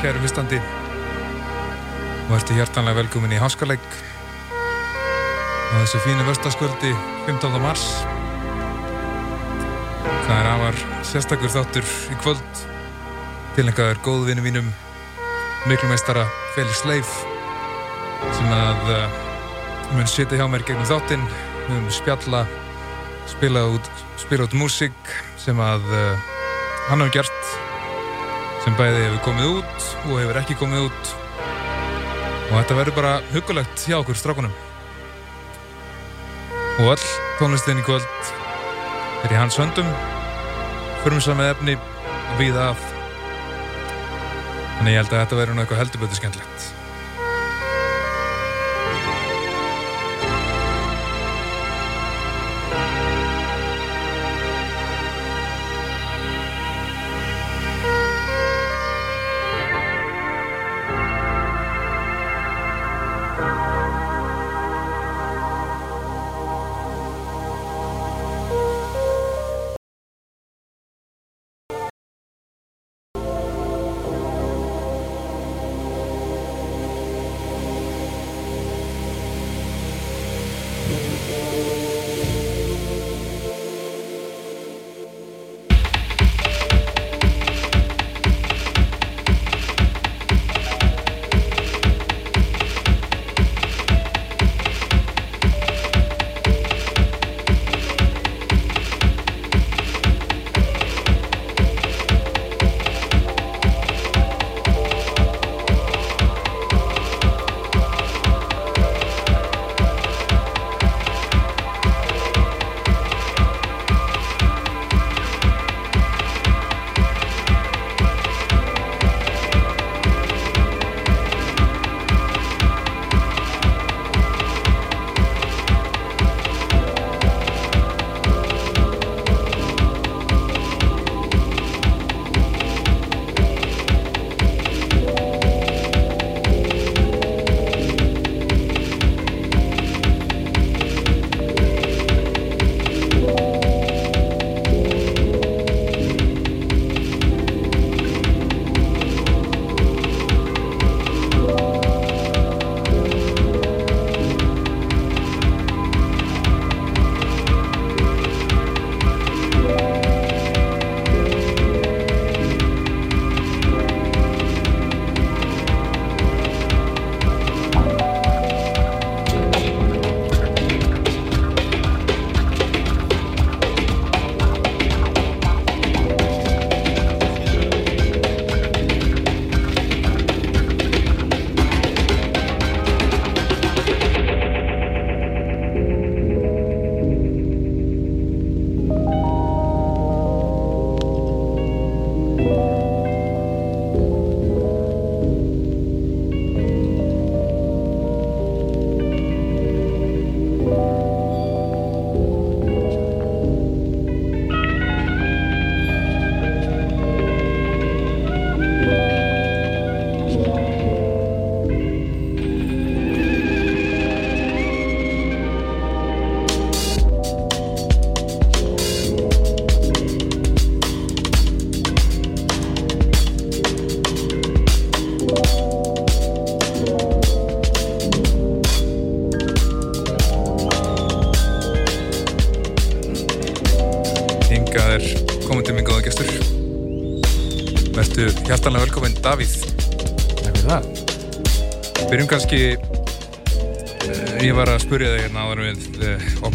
[0.00, 0.56] kæru hlustandi
[2.30, 6.92] og ertu hjartanlega velkomin í Háskalegg á þessu fínu vörstaskvöldi
[7.26, 7.58] 15.
[7.60, 7.82] mars.
[10.24, 12.62] Það er afar sérstakur þáttur í kvöld.
[13.58, 14.70] Tilengaður góðvinni mínum
[15.68, 17.12] miklumeistara Felix Leif
[18.38, 19.20] sem að uh,
[19.92, 21.28] mun sitja hjá mér gegnum þáttinn.
[21.68, 22.46] Mun spjalla
[23.28, 23.92] spila út,
[24.32, 26.32] út músík sem að uh,
[26.88, 27.39] hann hefur gert
[28.64, 31.12] sem bæði hefur komið út og hefur ekki komið út.
[32.50, 34.54] Og þetta verður bara hugulegt hjá okkur strákunum.
[36.80, 37.08] Og all
[37.40, 38.32] tónlistin í kvöld
[39.24, 39.88] er í hans höndum.
[41.04, 42.90] Förmsa með efni og víða af.
[44.80, 46.59] Þannig ég held að þetta verður eitthvað heldurbötu skemmtlegt Hingað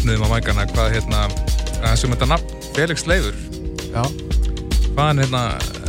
[0.06, 1.20] opnuðum á mækana hvað hérna
[1.82, 3.34] þessum þetta nafn Felix Leifur.
[3.90, 4.04] Já.
[4.94, 5.40] hvaðan hérna,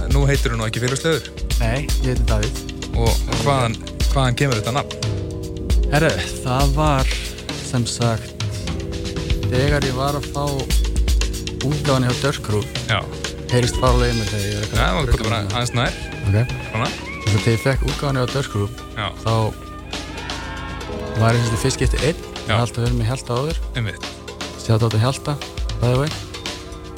[0.10, 1.28] nú heitir þú nú ekki Felix Leifur?
[1.60, 2.62] Nei, ég heiti Davíð.
[2.98, 3.76] og hvaðan,
[4.08, 4.98] hvaðan kemur þetta nafn?
[5.94, 6.10] Herru,
[6.42, 7.14] það var
[7.68, 8.48] sem sagt
[9.52, 10.46] þegar ég var að fá
[11.62, 13.00] útgáðan hjá Dörkrú Já,
[13.54, 16.04] heyrist mig þegar ég er það var kvöldur bara aðeins nær.
[16.26, 16.58] Ok.
[16.72, 16.90] svona,
[17.22, 18.66] Þess að þegar ég fekk útgáðan hjá Dörkrú
[18.98, 19.34] já, þá
[21.22, 22.30] var ég fyrst getið einn.
[22.48, 22.54] Já.
[22.56, 23.66] hafði alltaf verið með Hjalta áður.
[23.76, 24.07] Einmitt
[24.68, 25.38] sjátt átta Hjalta,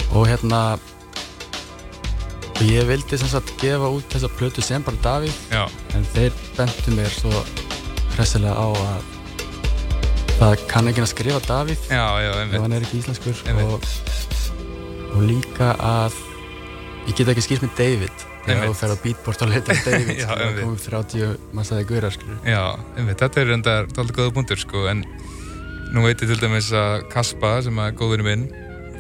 [0.09, 0.61] og hérna
[2.59, 5.61] og ég vildi sem sagt gefa út þessa plötu sem bara Davíð Já,
[5.95, 7.31] en þeir bentu mér svo
[8.17, 9.05] hressilega á að
[10.39, 13.69] það kann ekki að skrifa Davíð já, já, ef einmitt hann er ekki íslenskur Einmitt.
[13.69, 16.17] og, og líka að
[17.07, 18.73] ég get ekki skýrt með David þegar Einmitt.
[18.73, 20.63] þú fer á beatport og leita David Já, sko, það einmitt.
[20.65, 22.63] komum 30 massaði guðrar skilur Já,
[22.97, 25.05] einmitt, þetta er enda alltaf góða búndur sko, en
[25.93, 28.45] nú veit ég til dæmis að Kaspa, sem er góðurinn minn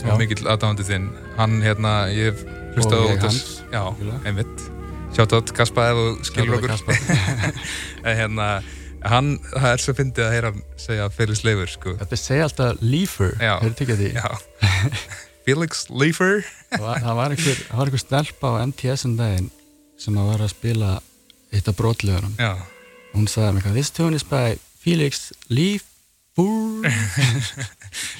[0.07, 1.07] og mikill aðdáðandi þinn,
[1.37, 2.43] hann hérna, ég hef
[2.77, 3.83] hlustað útvarps- hans, Já,
[4.25, 4.67] einmitt.
[5.15, 6.75] Shoutout Kaspa ef þú skilur okkur.
[8.07, 8.47] en hérna,
[9.09, 11.95] hann, það er svo fyndið að heyra segja Felix Leifur, sko.
[11.99, 13.55] Þetta segja alltaf Leafer, Já.
[13.63, 14.11] hefur tekið því.
[15.49, 16.43] Felix Leifur.
[16.69, 19.49] það var, einhver, einhver stelpa á MTS um daginn
[19.99, 20.89] sem að var að spila
[21.51, 22.53] eitt af brotlegunum Já,
[23.15, 25.88] hún sagði mér eitthvað, this tune is by Felix Leafer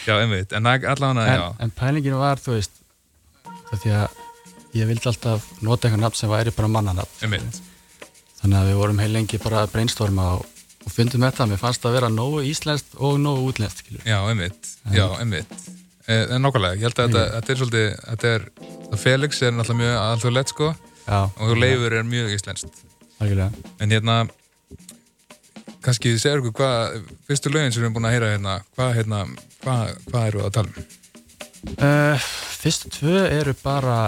[0.07, 2.75] já, einmitt, en allavega, en, en pælingin var, þú veist
[3.69, 4.19] því að
[4.80, 7.60] ég vildi alltaf nota eitthvað nafn sem væri bara mannanafn einmitt.
[8.42, 10.45] þannig að við vorum heil lengi bara að brainstorma og,
[10.86, 13.89] og fundum þetta, mér fannst það að vera nógu íslenskt og nógu útlenskt.
[14.07, 15.51] Já, einmitt, já, einmitt.
[16.10, 18.45] Eh, En nákvæmlega, ég held að þetta, þetta er svolítið, þetta er,
[18.98, 20.69] Felix er náttúrulega mjög alþjóðlegt, sko,
[21.10, 22.81] Já, og Leifur er mjög íslenskt.
[23.19, 23.51] algjörlega.
[23.83, 24.16] En hérna,
[25.86, 26.98] kannski segja okkur hvað,
[27.28, 29.20] fyrstu lögin sem við erum búin að heyra hérna, hvað, hérna,
[29.64, 30.90] hvað, hvað eru að tala um?
[31.76, 32.28] Uh,
[32.60, 34.00] fyrstu tvö eru bara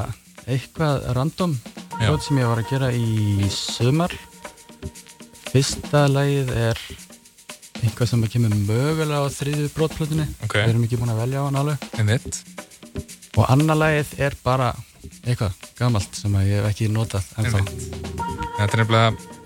[0.48, 1.56] eitthvað random
[2.00, 2.08] Já.
[2.08, 4.16] hljótt sem ég var að gera í sumar
[5.52, 6.80] fyrsta lagið er
[7.82, 10.56] eitthvað sem kemur mögulega á þriðju brotplötunni Ok.
[10.62, 12.40] við erum ekki búin að velja á hann alveg
[13.38, 14.72] og annar lagið er bara
[15.26, 17.86] eitthvað gamalt sem ég hef ekki notað ennþá einmitt.
[18.58, 19.41] Þetta er nefnilega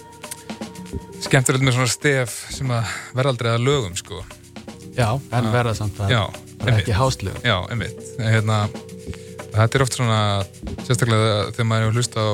[1.26, 4.24] skemmtilegt með svona stef sem að verða aldrei að lögum, sko.
[4.96, 6.24] já, en verða samt að Já,
[6.72, 8.00] ekki háslög Já, einmitt.
[8.20, 8.66] Hérna,
[9.56, 10.20] þetta er oft svona,
[10.86, 12.34] sérstaklega þegar maður er að hlusta á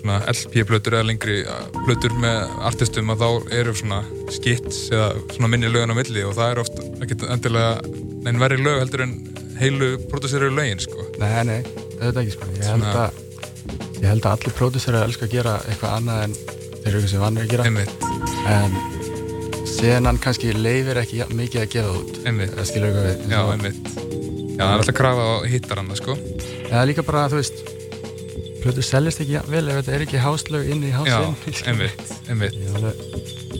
[0.00, 1.38] svona LP-plötur eða lengri
[1.84, 4.02] plötur með artistum að þá eru svona
[4.34, 7.72] skits eða svona minni lögin á milli og það er oft ekki endilega
[8.26, 9.16] neinn verri lög heldur en
[9.60, 11.10] heilu produseraðu lögin, sko.
[11.20, 11.60] nei, nei,
[11.98, 13.20] þetta ekki sko ég held að
[14.00, 16.38] ég held að allir pródusera elska að gera eitthvað annað en
[16.84, 18.06] þeir eru sem vannir að gera Einmitt,
[18.50, 18.78] en
[19.70, 23.90] senan kannski leifir ekki mikið að gefa út það skilur eitthvað við já, einmitt.
[23.90, 26.16] Já, það er alltaf krafa á hittaranna, sko.
[26.70, 27.62] eða líka bara, þú veist
[28.60, 32.10] plötur seljast ekki jafn vel ef þetta er ekki háslög inn í Já, hásinn einmitt,
[32.28, 32.56] einmitt.
[32.60, 33.04] ég er alveg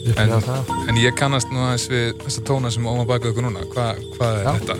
[0.01, 3.45] En, upplegað það en ég kannast nú aðeins við þessa tóna sem óma baka ykkur
[3.47, 3.63] núna.
[3.73, 4.53] Hva, hvað er Já.
[4.59, 4.77] þetta?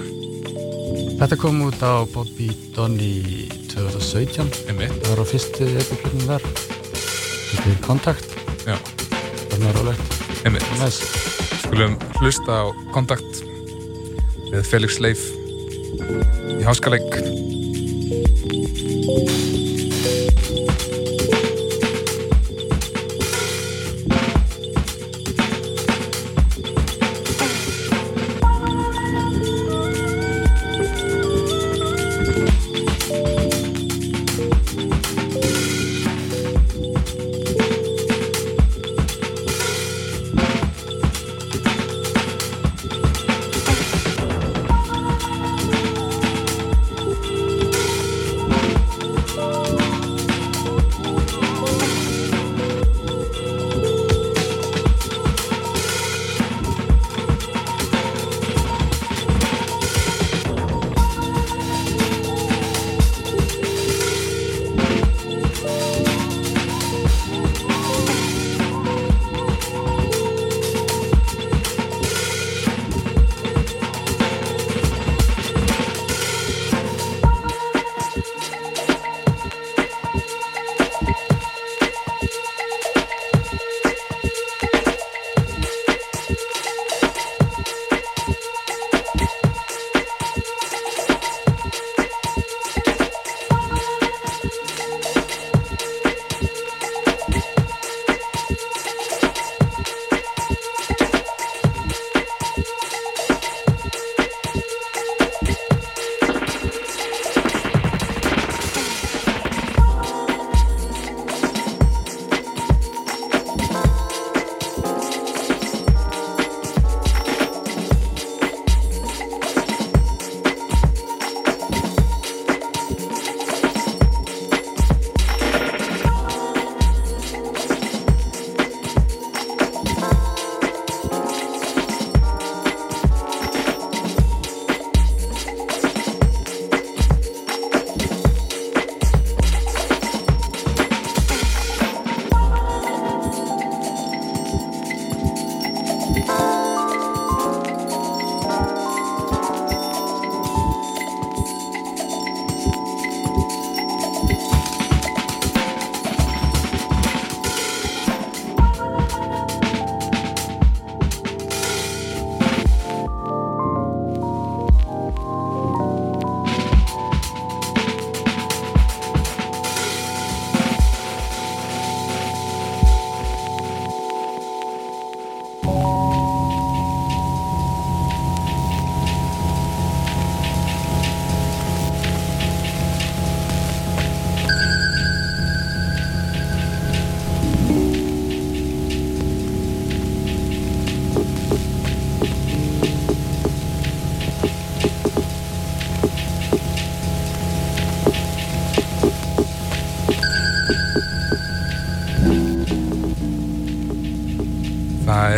[1.21, 6.47] þetta kom út á Bobby Donny 2017 Einmitt, það var á fyrstu epiklunum þar
[7.67, 8.37] er kontakt.
[8.67, 8.77] Já,
[9.51, 9.79] það er
[10.81, 11.01] næs.
[11.65, 13.43] Skulum hlusta á kontakt
[14.51, 15.27] með Felix Leif
[16.57, 17.21] í háskaleik.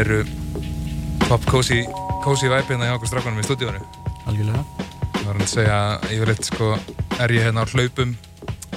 [0.02, 0.23] Eru
[1.28, 1.82] top cozy,
[2.75, 3.80] hérna hjá okkur strafganum í stúdíónu.
[4.30, 4.62] Algjörlega.
[5.14, 5.78] Það var hann að segja,
[6.11, 6.75] yfirleitt sko,
[7.23, 8.14] er ég hérna á hlaupum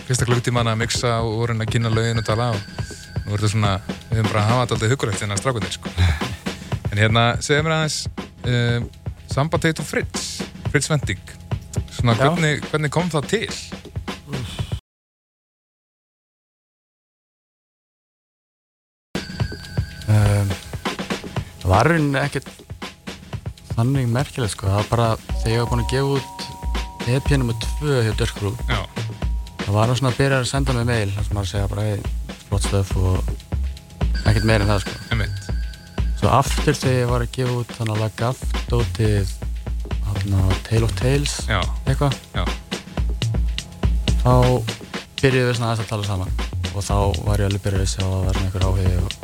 [0.05, 2.59] fyrsta klukktíman að mixa og voru hérna að kynna lögin og tala og
[3.25, 3.71] nú verður þetta svona,
[4.09, 5.93] við höfum bara að hafa þetta alltaf hugurlegt hérna strafganir sko.
[6.95, 7.95] En hérna, segja mér aðeins,
[8.47, 8.85] uh,
[9.27, 10.27] samband teit og Fritz,
[10.69, 11.33] Fritz Vending,
[11.89, 13.74] svona hvernig, hvernig kom það til?
[21.75, 22.51] Var rauninni ekkert
[23.75, 25.07] þannig merkilegt sko, það var bara
[25.41, 26.45] þegar ég var búinn að gefa út
[27.15, 27.55] EP nr.
[27.81, 28.13] 2 hjá
[28.69, 28.79] Já.
[29.65, 31.87] það var nú svona að byrja að senda mig mail þar sem maður segja bara
[32.45, 33.33] flott stöf og
[34.25, 35.49] ekkert meir en það sko Einmitt.
[36.21, 39.35] svo aftur þegar ég var að gefa út þannig að laga aftótið
[40.65, 41.35] Tale of Tales
[41.85, 42.15] eitthvað
[44.23, 44.31] þá
[45.21, 46.31] byrjuðum við svona aðeins að tala saman
[46.71, 49.19] og þá var ég alveg byrjuð að vissi að það var einhver áhugi og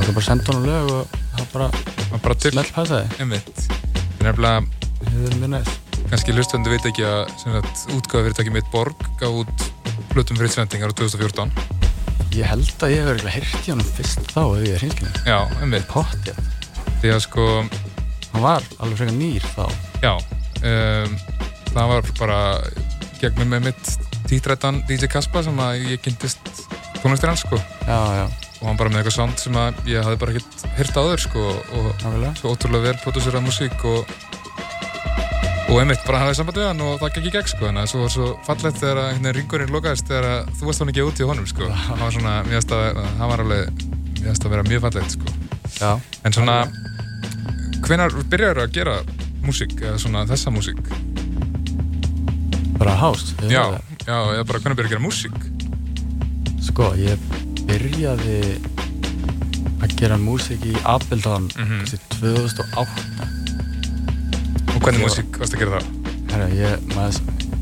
[0.00, 3.20] Þá kom bara senda honum lög og það bara Það bara smelt passaði.
[3.20, 3.62] Einmitt.
[3.68, 4.66] Það er nefnilega,
[5.04, 9.04] hefur verið mjög næst kannski hlustöndu veit ekki að sem sagt, útgáða fyrirtæki mitt Borg
[9.20, 9.66] gaf út
[10.10, 11.52] Plutum Fritz Vendingar á 2014.
[12.34, 15.38] Ég held að ég hef verið í honum fyrst þá ef ég er hinskilin Já,
[15.62, 15.86] einmitt.
[15.90, 16.40] Pottið
[17.00, 17.46] Því að sko,
[18.30, 19.64] Hann var alveg frekar nýr þá.
[20.02, 20.12] Já,
[20.62, 21.16] um,
[21.70, 22.40] það var bara
[23.22, 23.94] gegnum með mitt
[24.30, 26.38] títrættan DJ Kaspa sem að ég kynntist
[27.00, 27.58] tónlistir hans sko.
[27.86, 28.26] Já, já,
[28.60, 31.46] og hann bara með eitthvað sound sem að ég hafði bara ekkert hýrt áður sko
[31.80, 32.04] og
[32.40, 34.12] svo ótrúlega vel producerað músík og
[35.70, 38.00] og einmitt bara hafði samband við hann og það gekk í gegn sko en það
[38.02, 41.28] var svo fallegt þegar að ringurinn lokaðist þegar að þú varst hann ekki út í
[41.28, 41.68] honum sko.
[41.86, 45.14] Það var svona, mér finnst að það var alveg mér finnst að vera mjög fallegt
[45.14, 45.34] sko.
[45.76, 45.90] Já,
[46.26, 46.56] en svona,
[47.86, 48.96] hvenar byrjar að gera
[49.46, 50.82] músík eða svona þessa músík?
[52.80, 53.76] bara hást Já,
[54.08, 55.38] já, bara hvenar byrjar að gera músík?
[56.64, 57.39] Sko, ég
[57.70, 58.38] byrjaði
[59.80, 61.80] að gera músík í Abildon Mhm.
[61.80, 61.84] mm
[62.20, 63.28] 2008
[64.74, 65.86] Og hvernig músík varst að gera það?
[66.30, 67.16] Herra, ég, maður,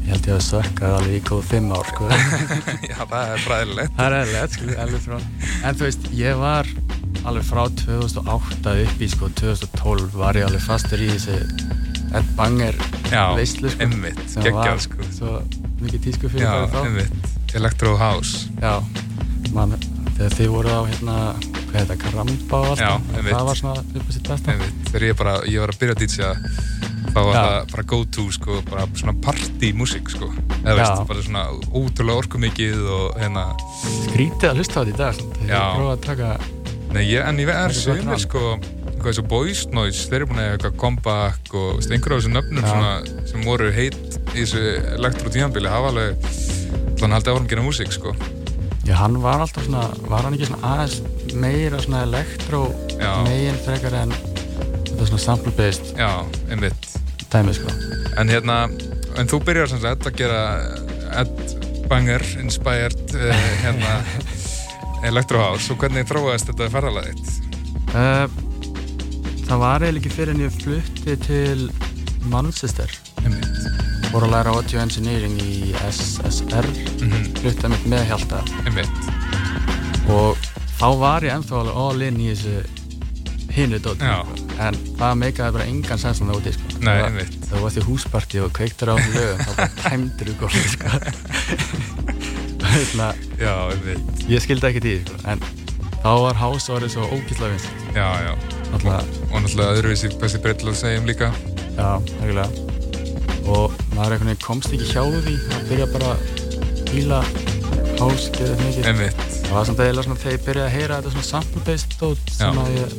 [0.05, 2.09] ég held ég að sökkað alveg í góð fimm ár sko.
[2.91, 5.17] já, það er bræðilegt Það er eðlilegt, sko, alveg frá.
[5.65, 6.69] En þú veist, ég var
[7.29, 11.39] alveg frá 2008 upp í sko 2012 var ég alveg fastur í þessi
[12.19, 12.77] Ed Banger
[13.37, 15.09] veistlu sko einmitt, sem var sko.
[15.17, 15.35] Svo
[15.83, 16.79] mikið tísku fyrir bara þá.
[17.59, 18.47] Electro House.
[18.61, 18.79] Já,
[19.57, 19.75] man,
[20.19, 21.17] þegar þið voru á hérna,
[21.69, 24.59] hvað heit það, Karamba og allt Já, það, var svona upp á sitt besta.
[24.91, 27.41] Þegar ég bara, ég var að byrja að DJ þá var Já.
[27.41, 30.31] það bara go to sko, bara svona party músík sko.
[30.61, 33.45] Eða veist, bara svona ótrúlega orkumikið og hérna,
[34.09, 36.31] Skrítið að hlusta á þetta í dag þegar ég prófaði að taka
[36.95, 38.15] nei ég, en ég er fram.
[38.23, 38.45] sko,
[38.99, 42.35] hvað þessu Boys Noise, þeir eru búin að eitthvað comeback og veist, einhverju af þessu
[42.35, 44.65] nöfnum svona, sem voru heitt í þessu
[44.97, 46.29] elektro tímanbili hafa alveg,
[46.99, 48.15] þannig haldið áfram að gera músík sko,
[48.89, 52.63] Já, hann var alltaf svona, var hann ekki svona aðeins meira svona elektró
[52.97, 53.11] Já.
[53.27, 54.15] megin frekar en
[54.89, 56.09] þetta svona sample-based já,
[56.49, 56.89] einmitt.
[57.31, 57.69] dæmi sko.
[58.19, 58.63] En hérna,
[59.21, 60.41] en þú byrjar sem sagt að gera
[61.21, 61.35] Ed
[61.91, 63.99] Banger inspired uh, hérna
[65.09, 65.69] Electro House.
[65.73, 67.61] Og hvernig þróaðist þetta ferðalagið þitt?
[67.93, 68.27] uh,
[69.49, 71.63] Það var eiginlega ekki fyrir en ég flutti til
[72.29, 72.91] Manchester.
[73.23, 73.47] Einmitt,
[74.13, 76.69] voru að læra audio engineering í SSR
[77.05, 78.43] mhm, fluttið mitt með Hjalta.
[80.09, 80.39] Og
[80.79, 82.57] þá var ég ennþá alveg all in í þessu
[83.59, 84.07] hinu dóti.
[84.07, 84.23] Já.
[84.63, 86.79] en það meikaði bara engan sens þannig úti sko.
[86.83, 90.35] Nei, Það var- það varst í húsparti og kveiktur á lögum þá bara kæmdur þú
[90.43, 90.87] góð sko.
[92.69, 93.09] Hérna,
[93.41, 93.55] já,
[94.29, 95.19] ég skildi ekki því sko.
[95.33, 95.43] en
[96.03, 97.71] þá var house orðið svo ógíslega vinst
[98.69, 101.33] og náttúrulega öðruvísi Bessi Breill að segja um líka.
[101.79, 101.89] Já,
[102.21, 102.51] hægulega
[103.49, 105.35] og maður einhvern veginn komst ekki hjá því.
[105.59, 106.21] Að byrja bara að
[106.93, 107.21] hýla
[107.99, 108.89] house geðið mikið.
[108.93, 112.59] Einmitt, Það var samt svona þegar ég byrjaði að heyra þetta svona sample-based dót sem
[112.63, 112.97] að ég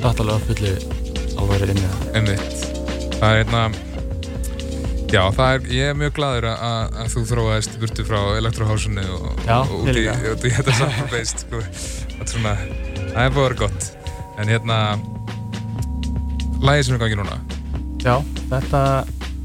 [0.00, 0.72] datt alveg að fulli
[1.40, 2.04] alveg inn í það.
[2.20, 2.66] einmitt.
[3.20, 3.62] Það er hérna
[5.10, 8.66] Já, það er, ég er mjög gladur að, að, að þú þróaðist burtu frá Electro
[8.68, 10.04] House-unni og, og út ég
[10.46, 11.62] í, þetta samfélbeist sko.
[11.66, 12.52] Það er svona,
[13.10, 13.88] það er búið að vera gott.
[14.38, 14.76] En hérna
[16.60, 17.40] Lægið sem er í gangi núna?
[18.04, 18.14] Já,
[18.52, 18.82] þetta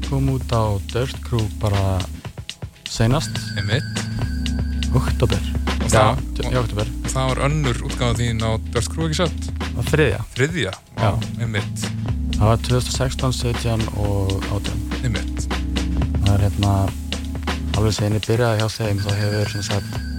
[0.08, 1.98] kom út á Dirt Crew bara
[3.58, 4.04] Einmitt
[4.96, 5.40] oktober.
[5.86, 6.88] Já, það, já, oktober.
[7.12, 10.22] það var önnur útgáða þín á Dirt Crew ekki satt Og þriðja.
[10.34, 11.10] Þriðja, Já.
[11.42, 11.82] einmitt
[12.36, 14.82] Það var 2016, 17 og 18.
[15.04, 15.46] Einmitt,
[16.24, 16.72] Það er hérna,
[17.76, 20.15] alveg sen ég byrjaði hjá þeim þá hefur sem sagt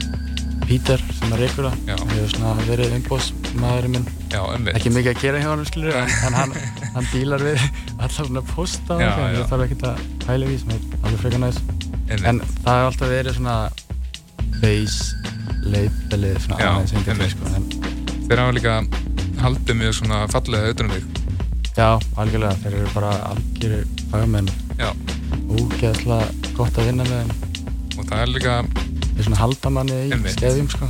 [0.68, 1.96] Peter sem er reykura, Já.
[1.96, 4.08] hefur svona verið umbóðsmaðurinn minn.
[4.34, 4.42] já,
[4.76, 6.54] Ekki mikið að gera hjá hann, skilur, en, en hann,
[6.98, 7.62] hann dílar við
[7.98, 9.28] allar svona posta og Já, já.
[9.38, 11.76] ég þarf ekkert að hæla í sem er alveg frekar næst.
[12.12, 13.56] En það hefur alltaf verið svona
[14.62, 14.98] bass
[15.68, 17.32] labelið svona aðeins einmitt.
[17.32, 17.70] sko en
[18.28, 18.76] þeir hafa líka
[19.42, 21.24] haldið mjög svona fallega auðvitað um þig.
[21.78, 24.48] Já, algjörlega, þeir eru bara algjörir fagamenn
[24.80, 24.92] Já.
[25.48, 28.56] Ógeðslega gott að vinna með þeim Og það er líka,
[29.18, 30.36] Þeir er svona haldamanni í Einmitt.
[30.38, 30.88] stefjum sko.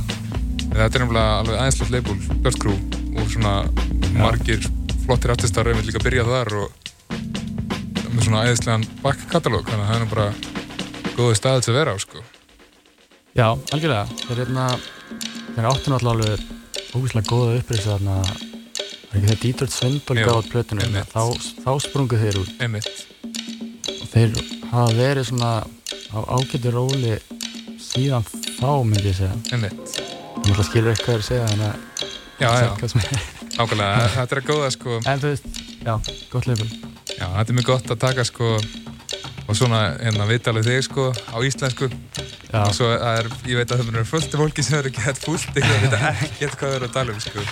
[0.68, 2.74] Þetta er nefnilega alveg aðeinslegt leifbúl, Björn Krú,
[3.16, 3.52] og svona
[4.20, 4.66] margir
[5.06, 6.68] flottir artistar einmitt líka byrjað þar og
[8.12, 10.26] með svona aðeinslegan backkatalóg, þannig að það er bara
[11.16, 12.20] góði staðið til að vera á, sko.
[13.38, 16.44] Já, algjörlega, þeir eru hérna áttu náttúrulega alveg
[16.92, 18.18] ógeðslega góða upprýstu þarna.
[19.08, 21.22] Það er ekki Dietrich Svindal Jú, gáði át plötunum þá,
[21.64, 22.52] þá sprungu þeir út.
[22.60, 22.92] Einmitt.
[23.96, 24.36] og þeir
[24.68, 25.50] hafa verið svona
[26.12, 27.16] á ágættu róli
[27.98, 28.26] síðan
[28.58, 29.36] þá myndi ég segja.
[29.54, 29.96] Einmitt.
[29.98, 31.86] Ég náttúrulega skilur ekki hvað þeir segja þannig að
[32.38, 32.68] Já, já,
[33.58, 34.98] nákvæmlega, þetta er að góða, sko.
[35.10, 35.46] En þú veist,
[35.82, 35.94] já,
[36.30, 36.68] gott leifur
[37.16, 38.50] Já, þetta er mjög gott að taka sko
[39.48, 41.88] og svona hérna viðtalið þig sko á íslensku.
[42.52, 45.24] Já, og svo er, ég veit að það er fullt af fólki sem eru hægt
[45.24, 47.46] fullt og veit ekkert hvað þau eru að tala um sko.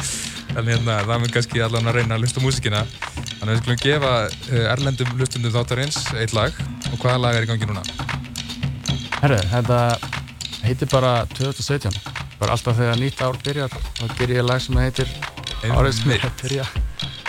[0.54, 3.62] En hérna það mun kannski allan að reyna að hlusta á músikina þannig að við
[3.64, 6.62] skulum gefa uh, erlendum hlustundum þáttarins eitt lag.
[6.92, 7.82] Og hvaða lag er í gangi núna?
[9.22, 9.78] herru, þetta
[10.66, 11.98] heitir bara 2017
[12.40, 15.10] bara alltaf þegar nýtt ár byrjar þá gerir ég lag sem heitir
[15.64, 16.66] árið sem er að byrja.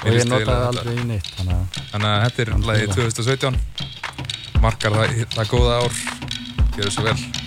[0.03, 3.59] Og ég notaði aldrei í neitt þannig að þetta er lagið 2017
[4.61, 6.01] markar það, það góða ár.
[6.77, 7.46] Gjör svo vel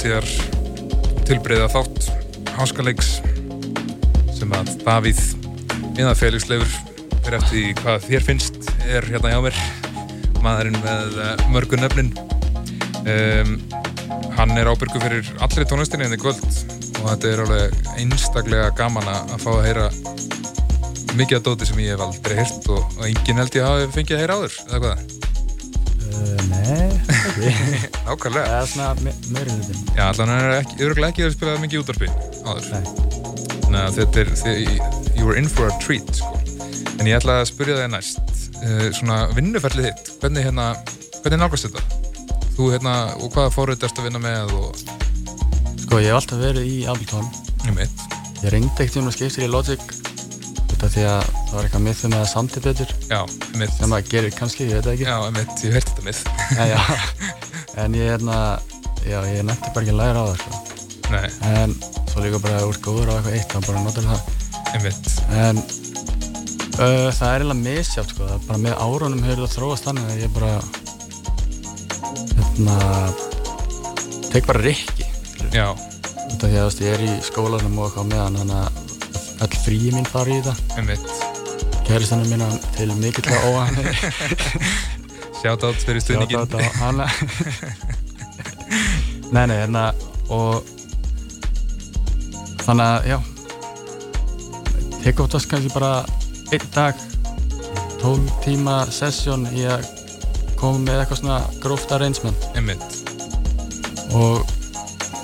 [0.00, 0.28] hátíðar
[1.28, 2.06] tilbreyða þátt
[2.56, 3.08] háskaleiks
[4.32, 5.18] sem að Davíð
[5.90, 6.70] innan félagsleifur
[7.18, 9.60] fyrir eftir hvað þér finnst er hérna hjá mér
[10.40, 12.10] maðurinn með eh, mörgun nöfnin
[13.02, 13.52] um,
[14.38, 18.72] hann er ábyrgu fyrir allri tónlistinni en hérna er kvöld og þetta er alveg einstaklega
[18.80, 19.88] gaman að fá að heyra
[21.12, 24.16] mikið af dóti sem ég hef aldrei heyrt og, og enginn held ég hafi fengið
[24.16, 25.09] að heyra áður eða hvað?
[28.10, 28.46] Nákvæmlega.
[28.50, 28.88] Það er svona
[29.30, 29.82] meirinn hlutin.
[29.94, 32.08] Já, allan er ekki, öruglega ekki að spila mikið útvarpi
[32.42, 32.66] áður.
[32.72, 32.82] Nei.
[33.62, 34.72] Þannig að þetta er, þið,
[35.14, 36.32] you were in for a treat, sko.
[36.98, 40.66] En ég ætla að spyrja þig næst, uh, svona vinnuferlið þitt, hvernig hérna,
[41.20, 42.02] hvernig nálgast þetta?
[42.58, 44.84] Þú hérna, og hvaða fóruð erst að vinna með og...
[45.86, 47.30] Sko, ég hef alltaf verið í Ableton.
[47.68, 48.06] Ég mitt.
[48.40, 49.90] Ég reyndi ekkert um að skipta í Logic
[50.80, 53.18] þetta því að það var eitthvað mið með að samti betur já,
[53.60, 56.78] mitt sem að gerir kannski, ég veit ekki já, mitt, ég hef hert þetta já.
[57.84, 58.36] en ég er hérna
[59.06, 60.52] já, ég nætti bara ekki að læra á það sko.
[61.50, 61.74] en
[62.10, 64.20] svo líka bara úr góður á eitthvað eitt þá bara notur það.
[64.74, 65.10] Einmitt.
[65.34, 68.28] en uh, það er eiginlega misjátt sko.
[68.46, 70.52] bara með árunum hefur það þróast þannig að ég bara
[72.36, 72.76] hérna
[74.30, 75.08] tek bara rikki
[75.54, 75.68] já.
[76.30, 78.88] Þetta því að ég er í skólanum og eitthvað meðan þannig að
[79.40, 80.58] all fríi mín fari í það
[81.90, 83.82] kæristanum mín til mikill að óhani
[85.40, 87.06] Shoutout fyrir stuðningin Shoutout á hana
[89.34, 89.90] Nei, nei, hérna
[90.30, 90.66] og
[92.64, 93.18] þannig að, já.
[95.00, 96.04] Tek oftast kannski bara
[96.52, 96.98] einn dag
[98.02, 99.86] 12 tíma sessjón í að
[100.60, 102.48] koma með eitthvað svona gróft arrangement.
[102.58, 102.98] Einmitt.
[104.18, 104.42] og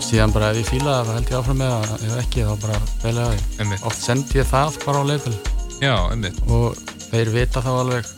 [0.07, 2.05] síðan bara ef ég fýla það held ég áfram með það.
[2.07, 3.87] Ef ekki þá bara velja því einmitt.
[3.91, 5.35] oft sendi ég það bara á leifil
[5.83, 6.39] já, einmitt.
[6.47, 6.79] Og
[7.11, 8.15] þeir vita þá alveg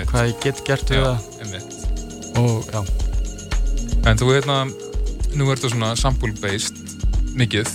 [0.00, 0.12] einmitt.
[0.12, 1.18] hvað ég get gert við það.
[2.40, 2.80] og já.
[4.08, 4.62] En þú hérna
[5.36, 6.78] nú ertu svona sample based
[7.36, 7.68] mikið.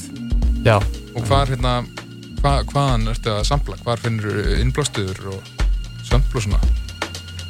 [0.65, 0.79] Já.
[1.15, 1.75] Og hvað er hérna
[2.41, 3.77] hva, hvaðan ertu að sampla?
[3.85, 5.53] Hvar finnur innblástuður og
[6.05, 6.59] sampla og svona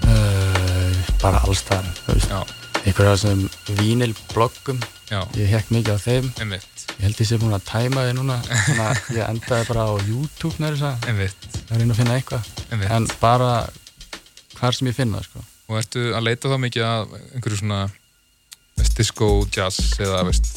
[0.06, 1.90] uh, bara allstæðan
[2.86, 3.48] einhverja sem
[3.80, 4.80] vínilbloggum.
[5.38, 6.28] Ég hekk mikið á þeim.
[6.42, 6.86] Einmitt.
[6.98, 8.38] ég held ég sé búin að tæma þið núna.
[9.16, 12.52] Ég endaði bara á YouTube næri þess að reyna að finna eitthvað.
[12.90, 13.52] En bara
[14.66, 15.44] hvar sem ég finna sko.
[15.70, 17.82] og ertu að leita þá mikið að einhverju svona
[18.78, 20.50] veist, disco, jazz eða veist?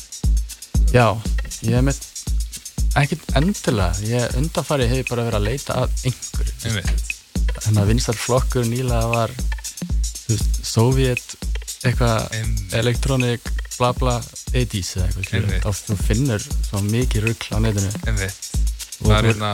[0.95, 1.13] Já,
[1.67, 2.01] ég hef með
[2.99, 3.93] ekkert endilega.
[4.09, 6.57] Ég undanfari hef bara verið að leita að einhverju.
[7.59, 9.35] Þannig að vinstarflokkur nýlega var
[10.65, 11.37] sovjet
[11.87, 14.17] eitthvað elektrónik bla bla
[14.51, 17.93] 80's eða eitthvað þá finnur svo mikið ruggl á netinu.
[19.05, 19.53] Og hérna...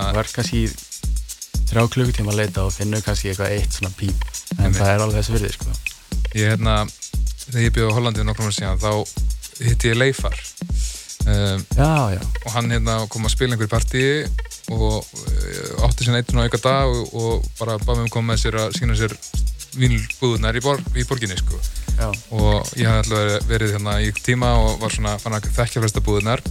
[1.74, 4.78] þrjá klukkutíma að leita og finnur kannski eitthvað eitt svona píp en Einmitt.
[4.78, 5.72] það er alveg þessi virði sko.
[6.38, 6.74] ég hérna,
[7.48, 8.92] þegar ég bjóð á Hollandið nokkrum ára síðan þá
[9.64, 10.36] hitti ég Leifar
[11.26, 12.20] um, já, já.
[12.22, 14.12] og hann hérna kom að spila einhverju partíi
[14.74, 18.32] og uh, átti sín eitthvað eitthvað dag og, og bara bæði mig um að koma
[18.32, 19.16] með sér að sína sér
[19.74, 21.58] vínlbúðunar í, bor, í borginni sko
[21.98, 22.06] Já.
[22.34, 26.02] og ég hafði alltaf verið hérna í tíma og var svona fann að þekkja flesta
[26.06, 26.42] búðunar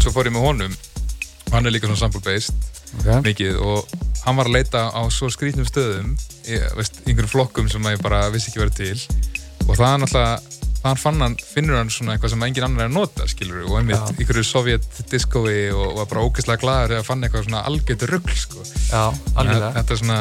[0.00, 3.20] svo fór ég með honum og hann er líka svona sample based okay.
[3.26, 6.14] mikið og hann var að leita á svo skrítnum stöðum
[6.46, 9.22] einhverjum flokkum sem ég bara vissi ekki verið til
[9.68, 12.90] og það er náttúrulega þann fann hann, finnur hann svona eitthvað sem engin annar er
[12.90, 17.46] að nota, skilur og einmitt einhverju sovjet-diskói og var bara ógeðslega gladur eða fann eitthvað
[17.46, 18.64] svona algjörður ruggl sko.
[18.88, 19.04] Já,
[19.38, 19.70] algjörlega.
[19.76, 20.18] Þetta er svona,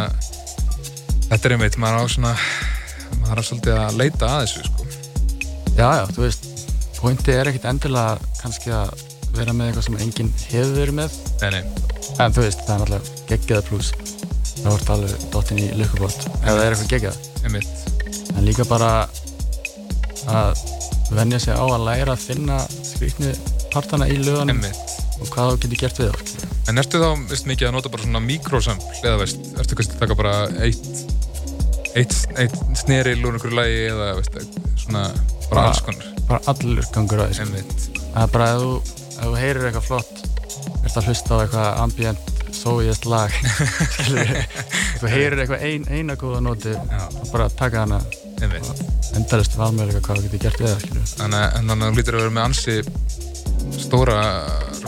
[1.32, 2.34] þetta er einmitt, maður á svona
[3.24, 4.90] maður er svolítið að leita að þessu sko.
[5.72, 6.50] Já, já, þú veist
[7.02, 8.94] pointi er ekkit endilega kannski að
[9.38, 11.20] vera með eitthvað sem enginn hefur verið með.
[11.42, 11.64] Nei, nei.
[12.22, 13.94] en þú veist, það er náttúrulega geggjaða pluss
[14.62, 16.28] það vart alveg dottin í lukkubót.
[16.28, 17.18] Ef það er eitthvað geggjað.
[18.32, 18.92] En líka bara
[20.32, 20.62] að
[21.12, 23.34] vennja sig á að læra að finna skrikni
[23.72, 27.68] partana í löðunum og hvað þú getur gert við það En ertu þá, veist mikið,
[27.68, 30.86] að nota bara svona mikrosample eða veist, ertu kannski að taka bara eitt
[31.98, 34.38] eitt, eitt sneril úr einhverju lægi eða veist,
[34.80, 36.10] svona bara, bara alls konar?
[36.30, 38.04] bara allur gangur á því sko.
[38.14, 40.22] það er bara að þú, ef þú heyrir eitthvað flott
[40.82, 43.36] ert að hlusta á eitthvað ambient sóiðist lag
[45.00, 48.02] þú heyrir eitthvað ein, eina góða nóti og bara taka hana
[48.42, 52.50] endalist valmöðuleika hvað þú getur gert við það þannig að þú lítur að vera með
[52.50, 52.78] ansi
[53.82, 54.18] stóra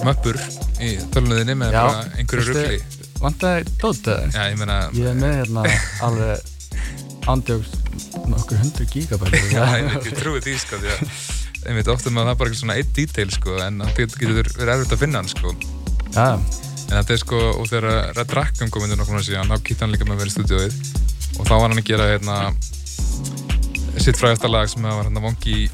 [0.03, 0.41] möppur
[0.83, 2.81] í tölunniðinni með einhverju ruggli
[3.23, 4.31] Vantæði dótaði?
[4.35, 5.61] Já, ég meina Ég er með hérna
[6.03, 6.49] alveg
[7.31, 7.69] andjóks
[8.25, 11.13] okkur hundru gigabæri Já, ég trúi því sko því að
[11.69, 14.95] einmitt ofta með það bara eitthvað svona eitt detail sko en það getur verið erfitt
[14.95, 15.53] að finna hann sko.
[16.13, 16.27] Já.
[16.83, 19.85] En þetta er sko, og þegar Red Rackham kom inn í nokkurnar síðan, þá kýtti
[19.85, 20.75] hann líka með að vera í stúdióið
[21.39, 22.37] og þá var hann að gera hérna
[24.03, 25.69] sitt frægasta lag sem var hérna Vongi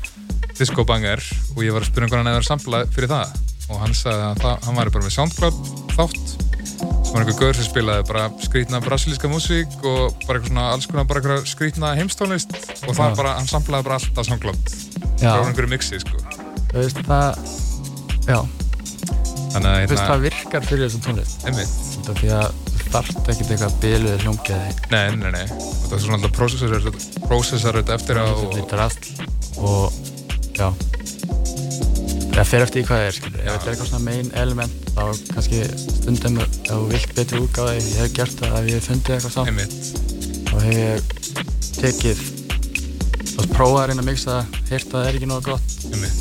[0.59, 1.23] Disco Banger.
[1.55, 3.33] Og ég var að spyrja um hvernig hann hefði samplað fyrir það.
[3.69, 5.59] Og hann sagði að það, hann væri bara með SoundCloud
[5.95, 6.48] þátt
[6.79, 10.87] sem var einhver gaur sem spilaði bara skrítna brasilíska músík og bara eitthvað svona alls
[10.89, 12.55] konar bara eitthvað skrítna heimstónlist.
[12.87, 14.73] Og það bara, hann samplaði bara allt á SoundCloud.
[15.19, 16.23] Frá einhverju mixi sko.
[16.71, 17.43] Þú veist það,
[18.29, 18.39] já.
[19.49, 21.45] Þannig að Þú veist hérna, það virkar fyrir þessum tónlist?
[21.45, 26.03] Þetta er því að þú þarft ekkert eitthvað biluð hljómgeði Nei, nei, nei, það er
[26.03, 26.87] svona alltaf prósessar
[27.27, 29.09] prósessar þetta eftir á þetta er allt
[29.59, 29.99] og
[30.57, 30.69] já
[32.39, 33.39] það fer eftir hvað er skilur.
[33.39, 35.01] ef þetta er eitthvað svona main element þá
[35.33, 39.15] kannski stundum ef þú vilt betri útgáði ég hef gert það ef ég hef fundið
[39.17, 39.75] eitthvað einmitt.
[40.47, 41.09] þá hef ég
[41.79, 42.21] tekið
[43.39, 45.75] og prófað að reyna að mixa það heyrt að það er ekki nógu gott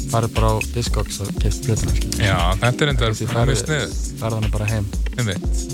[0.09, 2.21] farið bara á Discogs og keipt blötuna skilur.
[2.25, 4.87] Já, þetta er enda mjög snið farið hana bara heim.
[5.19, 5.65] Einmitt.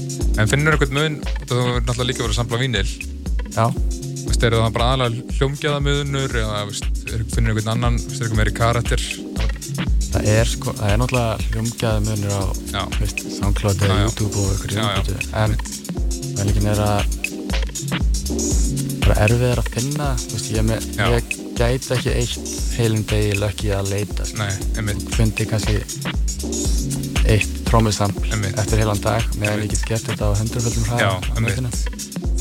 [0.40, 2.88] En finnur einhvern mun, þú er náttúrulega líka verið að sampla vínil.
[3.54, 3.68] Já,
[4.24, 8.40] Vist, er það bara aðalega hljómgjaða möðunur eða er, finnur einhvern annan, vist, er eitthvað
[8.40, 9.04] meiri karakter
[10.14, 12.42] það er sko það er náttúrulega hljómgæði munir á
[13.34, 14.00] SoundCloud eða.
[14.06, 14.84] YouTube og já.
[14.84, 15.56] innbyttu en
[16.38, 17.00] pælingin er að
[19.04, 21.06] bara erfið er að finna veist, ég, með, Já.
[21.12, 24.46] ég gæti ekki eitt heilum degi lökki að leita sko.
[25.14, 25.76] fundi kannski
[27.30, 28.58] eitt trómusampl Einmitt.
[28.60, 31.10] eftir heilan dag meðan ég get gert þetta á hundurföldum hraða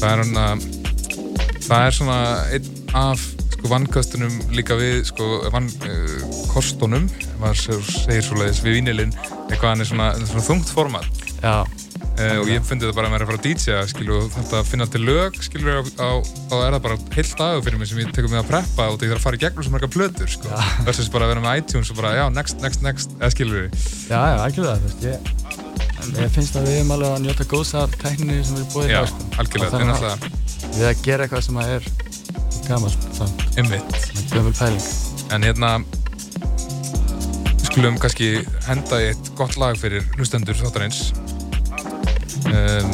[0.03, 0.49] Það er svona
[1.63, 2.17] það er svona
[2.51, 3.21] einn af
[3.53, 9.13] sko vannkastunum líka við sko vann, uh, kostunum ef maður se- segir svoleiðis við vínilinn
[9.51, 11.23] eitthvað hann er svona, svona þungt format.
[11.43, 14.29] Já, uh, og ég fundi þetta bara að er að fara að DJ skilu, og
[14.37, 16.09] þetta að finna til lög skilu, á, á,
[16.49, 18.97] þá er það bara heilt dagur fyrir mig sem ég tekur mig að preppa og
[19.01, 20.47] það þarf að fara í gegnum svo marga plötur sko.
[20.87, 23.67] versus bara að vera með iTunes og bara já, next, next, next eða við.
[24.07, 25.19] Já, já, algjörlega þú veist, ég,
[26.23, 28.87] ég finnst að við erum alveg að njóta góðs af tækninni sem við erum búið
[28.87, 29.27] í já, dag, sko.
[29.43, 30.17] algjörlega, Og þetta er þannig náttúrulega
[30.73, 31.83] við að gera eitthvað sem að er
[32.67, 32.91] gaman
[34.33, 34.87] gömul pæling.
[35.33, 35.69] En hérna
[37.73, 38.27] skulum kannski
[38.67, 41.07] henda í eitt gott lag fyrir hlustendur þáttarins.
[42.53, 42.91] Um,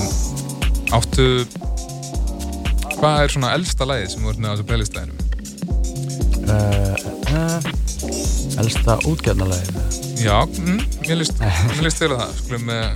[0.96, 1.26] Áttu
[3.00, 5.15] Hvað er svona elsta lagið sem ert með á þessu playlistæðinu?
[6.50, 6.96] uh,
[7.36, 7.60] uh,
[8.63, 9.76] elsta útgjarnalagi
[10.24, 12.34] Já, mm, mér líst að það.
[12.42, 12.92] Skulum uh,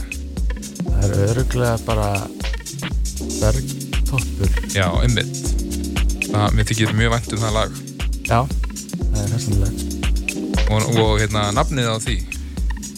[0.89, 2.10] það er öruglega bara
[3.39, 4.60] bergtoppur.
[4.76, 4.88] Já,
[6.34, 7.82] Það, mér þykir mjög vænt um það lag.
[8.28, 9.92] Já, það er þessanlega
[10.69, 12.17] og, og hérna, nafnið á því.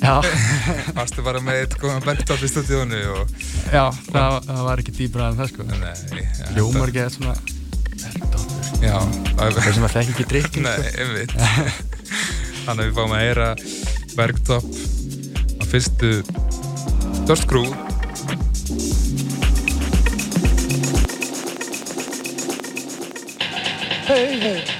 [0.06, 0.20] Já,
[0.98, 3.32] Varstu bara með eitt góðan bergtopp í stúdíónu og
[3.72, 5.66] já það, það var ekki dýbra en það sko.
[5.72, 7.36] Nei, ja, hljómar ekki að svona
[8.04, 9.00] bergtoppur Já,
[9.40, 11.34] það það sem að þekki ekki drikking Nei, einmitt.
[12.66, 13.50] Þannig að við fáum að heyra
[14.16, 14.70] Bergtopp
[15.62, 16.12] á fyrstu
[24.06, 24.62] Hey, hey.
[24.62, 24.75] Hey,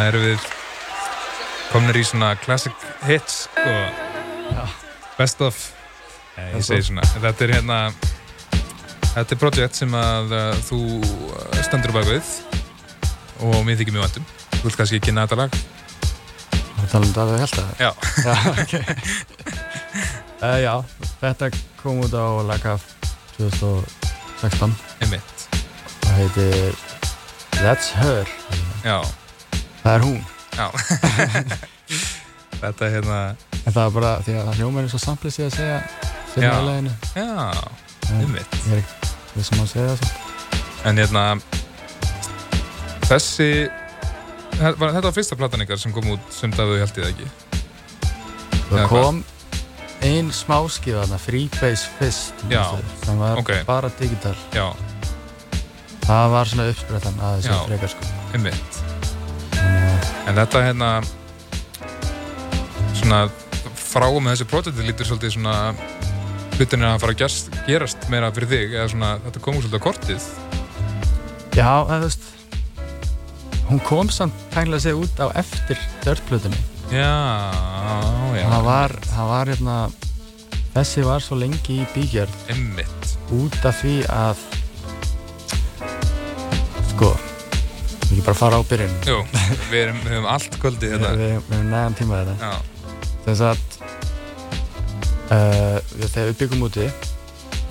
[0.00, 0.44] Núna erum við
[1.68, 4.70] komnir í svona classic hits og
[5.18, 5.58] best of.
[6.40, 7.80] Ég segi svona, þetta er hérna
[9.10, 12.32] þetta er projekt sem að uh, þú uh, stendur bak við.
[13.44, 14.24] Og mér þykir mjög vandum
[14.54, 15.60] Þú vilt kannski kynna þetta lag?
[16.56, 17.92] Það talað um Davíð Hjelta Já,
[18.24, 18.74] Já, ok.
[20.40, 20.74] Uh, Já,
[21.26, 22.88] þetta kom út á Lagaf
[23.36, 25.48] 2016 einmitt.
[26.08, 26.84] Það heitir
[27.60, 28.38] That's Her.
[28.80, 29.02] Já,
[29.80, 30.20] Það er hún.
[30.56, 30.66] Já.
[32.60, 33.18] Þetta er hérna
[33.60, 35.78] En það er bara því að það hljómar er svo samplið sig að segja
[36.32, 37.28] sinna í leginu Já,
[38.18, 38.56] einmitt.
[38.66, 40.12] Ég er ekki við sem að segja það.
[40.90, 41.24] En hérna
[43.08, 43.48] þessi
[44.60, 47.28] var, þetta var fyrsta platan ykkar sem kom út sem Davíð held ég það ekki?
[48.70, 49.22] Það kom
[50.06, 52.62] ein smáskifa þarna, Freebase fyrst Já,
[53.04, 53.50] sem var ok.
[53.68, 54.36] bara digital.
[54.56, 54.68] Já,
[56.06, 58.08] það var svona uppsprettan að þessu frekar sko.
[58.08, 58.79] Að-
[60.30, 60.88] En þetta hérna
[62.94, 63.24] svona
[63.74, 65.54] frá og með þessi projekti lítur svolítið svona
[66.54, 69.82] hlutin er að fara að gerast, gerast meira fyrir þig eða svona þetta komur svolítið
[69.82, 70.28] á kortið?
[71.58, 72.28] Já, þú veist
[73.70, 77.10] hún kom samt tæknilega sig út á eftir dörtplutunni Já,
[78.34, 79.76] já, það var, það var hérna
[80.76, 83.10] þessi var svo lengi í bígjörð einmitt.
[83.34, 84.46] Út af því að
[86.92, 87.12] sko
[88.10, 88.94] við ekki bara fara á byrjun.
[89.06, 89.18] Jú,
[89.70, 91.10] við, erum, við höfum allt kvöldið við, hérna.
[91.20, 92.50] Við, við erum neðan tíma þetta.
[93.26, 93.62] Þess að
[95.30, 96.88] uh, við, þegar við byggum úti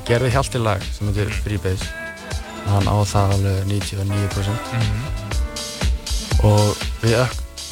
[0.10, 1.92] gerði Hjalti lag sem heitir Freebase.
[2.70, 5.04] Hann á það alveg 99% mhm,
[6.48, 7.20] og við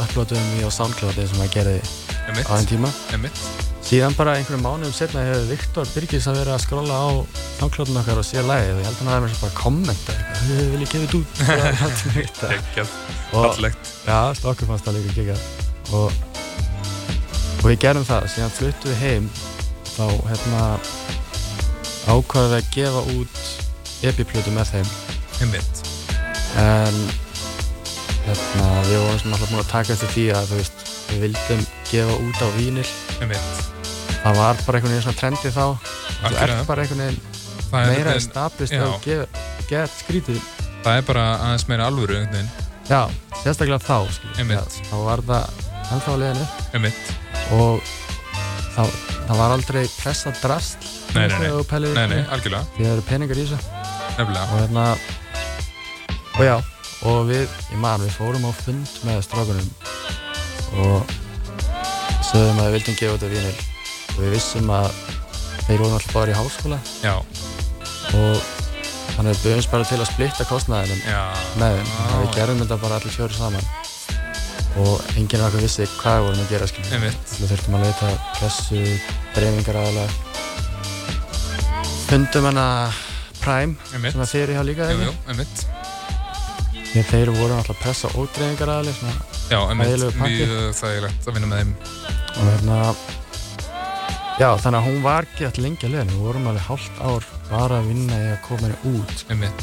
[0.04, 1.80] upplótum í á SoundCloud sem að gerði
[2.44, 2.94] á þeim tíma.
[3.16, 7.08] Einmitt síðan bara einhverjum mánuðum setna hefur Viktor Birgis að vera að skrolla á
[7.58, 10.42] SoundCloudun okkar og sé lagið og ég held að hann hafi mér bara kommenta eitthvað,
[10.48, 11.32] "Hey, vil ég gefa þetta út.
[12.48, 12.90] Og, Geggjað,
[13.32, 13.92] og fallegt.
[14.08, 15.42] Já, stokkur fannst það líka geggjað.
[15.94, 16.12] Og,
[17.58, 18.28] og við gerum það.
[18.34, 19.30] Síðan fluttum við heim.
[19.98, 20.62] Þá hérna
[22.08, 23.36] ákvaðum við að gefa út
[24.12, 24.92] epiplötu með þeim.
[25.42, 25.82] Einmitt,
[26.60, 27.00] en
[28.28, 32.20] hérna, við vorum alltaf búin að taka eftir því að þú veist, við vildum gefa
[32.28, 32.88] út á vínil
[33.22, 33.77] einmitt
[34.28, 35.66] það var bara einhvern veginn svona trendi þá.
[36.68, 37.20] Bara einhvern veginn
[37.68, 38.86] Það er, meira einhvern veginn- established já.
[38.88, 40.42] og get, get skrítið.
[40.86, 42.20] Það er bara aðeins meira alvöru
[42.88, 43.02] já,
[43.44, 43.98] sérstaklega þá.
[44.38, 46.92] Já, þá var það ennþá á leiðinu
[47.58, 47.82] og
[48.76, 48.94] það,
[49.28, 50.78] það var aldrei pressa drast
[51.16, 52.24] Nei, nei, nei.
[52.30, 52.64] algjörlega.
[52.78, 53.60] Því það eru peningar í þessu.
[54.18, 54.86] Og hérna
[56.38, 56.56] og já,
[57.08, 59.70] og við, ég man, við fórum á fund með strákunum
[60.84, 61.16] og
[62.28, 63.58] sögðum að við vildum gefa þetta vínil
[64.18, 64.88] við vissum að
[65.68, 66.80] þeir voru alltaf bara í háskóla.
[67.04, 68.54] Já, og
[69.16, 71.22] þannig að við byrjumst bara til að splitta kostnæðinum já.
[71.62, 71.92] með þeim.
[71.92, 73.70] Já, og við gerðum þetta bara allir fjóri saman.
[74.78, 78.10] Og enginn af okkur vissi hvað við vorum að gera Einmitt, við þurftum að leita
[78.38, 78.82] pressu,
[79.34, 80.28] dreifingar aðalega
[82.08, 82.92] fundum hana
[83.42, 84.14] Prime einmitt.
[84.14, 85.64] sem að þeir hjá líka Jú, þegar jú, einmitt.
[86.88, 89.16] Því að þeir voru alltaf pressa og dreifingar aðalega svona,
[89.48, 90.38] Já, einmitt, Þægilegur pakki.
[90.48, 91.74] mjög þægilegt að vinna með þeim.
[92.38, 92.78] Og hérna
[94.38, 97.28] já þannig að hún var ekki alltaf lengi að leiðin við vorum alveg hálft ár
[97.50, 99.24] bara að vinna að koma henni út.
[99.34, 99.62] Einmitt,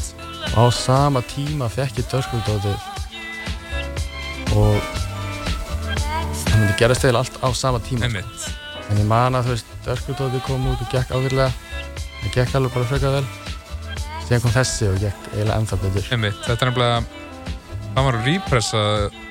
[0.51, 2.79] og á sama tíma fekk ég dörskuldótið
[4.55, 4.77] og
[6.51, 8.47] það gerast eða allt á sama tíma einmitt.
[8.91, 11.51] En ég man að þú veist dörskuldótið kom út og gekk ágætlega
[12.21, 13.27] það gekk alveg bara frekar vel.
[14.25, 16.09] Síðan kom þessi og gekk eiginlega ennþá betur.
[16.15, 17.23] Einmitt, þetta er nefnilega
[17.95, 18.81] það var að repressa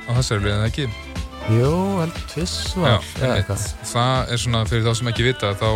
[0.09, 1.04] á þessari en það ekki
[1.53, 3.67] jú, held tvissvar Já, eða einmitt, eitthvað.
[3.91, 5.69] Það er svona fyrir þá sem ekki vita þá,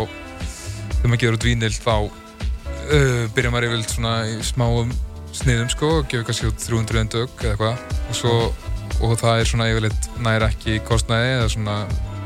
[0.95, 4.93] þegar maður gefur út vínil þá uh, byrjar maður yfirleitt svona í smáum
[5.39, 7.97] sniðum sko, gefur kannski út 300 en dög eða eitthvað.
[8.09, 8.35] Og svo,
[9.05, 11.79] og það er svona yfirleitt nær ekki kostnaði eða svona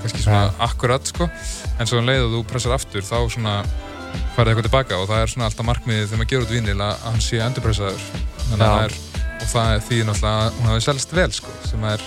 [0.04, 1.28] kannski svona akkurat sko.
[1.80, 3.58] En svo um leið og þú pressar aftur þá svona
[4.36, 7.08] farið eitthvað tilbaka og það er svona alltaf markmiðið þegar maður gefur út vínil að
[7.08, 8.08] hann sé endurpressaður.
[8.44, 8.98] Þannig að það er
[9.44, 12.04] og það er því náttúrulega að hún hafi selst vel sko sem er,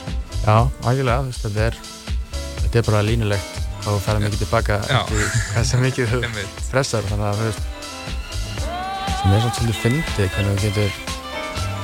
[0.47, 1.79] já, þú veist, þetta er
[2.67, 4.99] þetta er bara línulegt og þú ferði mikið tilbaka Já.
[5.01, 6.21] eftir hversu mikið þú
[6.73, 7.63] pressar þannig að þú veist.
[9.17, 10.99] Sem er svona svolítið fyndið hvernig þú getur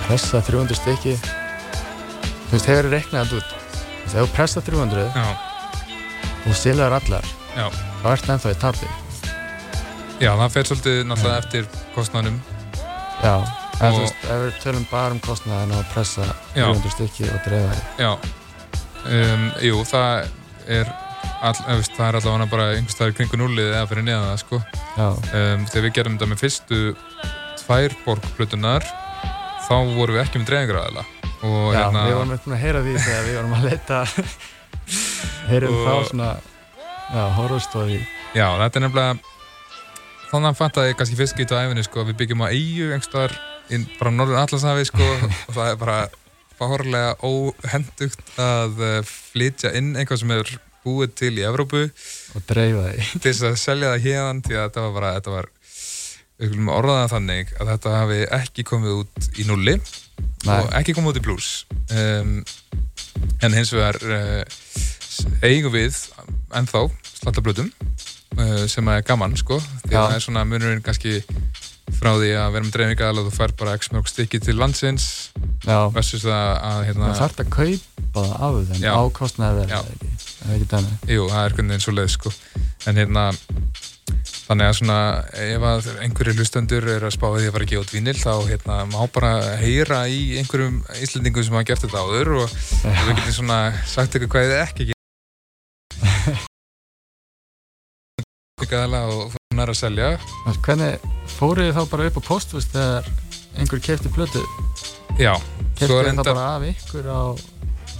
[0.06, 1.14] pressað 300 stykki.
[1.22, 3.54] Þú veist, hefur reiknað þetta út.
[3.62, 5.24] Þú veist, ef þú pressað 300 já,
[6.42, 7.66] og stilaður allar já.
[8.02, 8.92] þá ertu ennþá í tapi.
[10.22, 12.36] Já, það fer svolítið náttúrulega eftir kostnæðanum
[13.22, 13.34] já,
[13.78, 16.66] en þú veist, ef við tölum bara um kostnaðin og pressa Já.
[16.66, 17.82] 300 stykki og dreifa því.
[18.02, 18.41] Já,
[19.08, 20.28] um, jú, það
[20.70, 20.90] er
[21.42, 24.28] all, eða, veist, það er allavega bara einhvers staðar í kringu núlið eða fyrir neðan
[24.30, 24.60] það, sko.
[24.98, 26.80] Um, Þegar við gerum þetta með fyrstu
[27.62, 28.86] tvær borgplutunar
[29.66, 31.04] þá vorum við ekki með dreifingraðala
[31.42, 34.00] Já, hérna við vorum eitthvað að heyra því þegar við vorum að leita
[35.50, 36.30] heyrum Og- þá svona
[37.12, 38.00] já, horror story
[38.32, 39.30] Já, þetta er nefnilega
[40.32, 43.34] þannig að fatt að ég kannski geta á æfinni sko, við byggjum á eigu einhverstaðar
[43.98, 45.08] bara norður Atlantshafi sko,
[45.48, 45.98] og það er bara
[46.70, 50.52] fárlega óhendugt að uh, flytja inn einhvað sem er
[50.82, 51.82] búið til í Evrópu.
[52.36, 53.08] Og dreifa því.
[53.18, 55.50] Til þess að selja það hérðan því að þetta var bara, þetta var
[56.42, 60.56] við skulum orða það þannig að þetta hafi ekki komið út í nulli Nei.
[60.56, 61.50] og ekki komið út í blues
[61.94, 62.32] um,
[63.46, 64.42] en hins vegar uh,
[65.46, 65.98] eigum við
[66.58, 66.82] ennþá
[67.20, 67.68] slattablötum
[68.38, 69.60] uh, sem er gaman sko.
[69.84, 71.20] Því að það er svona munurinn kannski
[71.98, 75.06] frá því að vera með dreifingaðal og þú fær bara x mörg stykki til landsins.
[75.66, 79.80] Já, versus það að hérna, það þarf að kaupa það af þeim ákostnaði verið Já.
[79.80, 80.12] það ekki?
[80.42, 80.92] Það ekki dæmi.
[81.14, 82.34] Jú, það er hvernig eins og leið sko.
[82.86, 83.24] en hérna
[84.52, 84.98] þannig að svona
[85.38, 88.34] ef að einhverju hlustendur er að spá því að fara að gefa út vínil þá
[88.50, 92.46] hérna má bara heyra í einhverjum íslendingum sem hafa gert þetta áður og,
[92.82, 93.58] við getum svona
[93.88, 94.84] sagt ykkur hvað þið ekki
[98.72, 100.08] og svona er að selja.
[100.64, 103.08] Hvernig fóruð þið þá bara upp á postvist þegar
[103.60, 104.42] einhver kefti plötu?
[105.20, 105.34] Já,
[105.76, 107.22] kefti svo það reyndar bara af ykkur á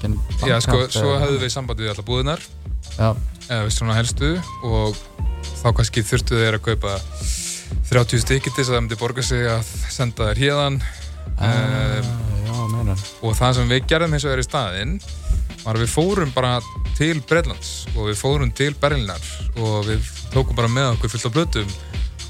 [0.00, 2.40] gen- Já, sko, Bandcamp svo eða- höfðu við samband við alla búðunar
[2.98, 3.09] já,
[3.48, 4.30] eða við svona helstu
[4.64, 4.96] og
[5.62, 6.94] þá kannski þurftu þeir að kaupa
[7.92, 10.80] 30 stykki til þess að það myndi borga sig að senda þér hérðan
[11.38, 12.00] ah,
[12.48, 14.96] um, og það sem við gerðum hins vegar í staðinn
[15.64, 16.61] var að við fórum bara
[16.99, 19.24] til Breitlands og við fórum til Berlinar
[19.57, 21.74] og við tókum bara með okkur fullt af blötum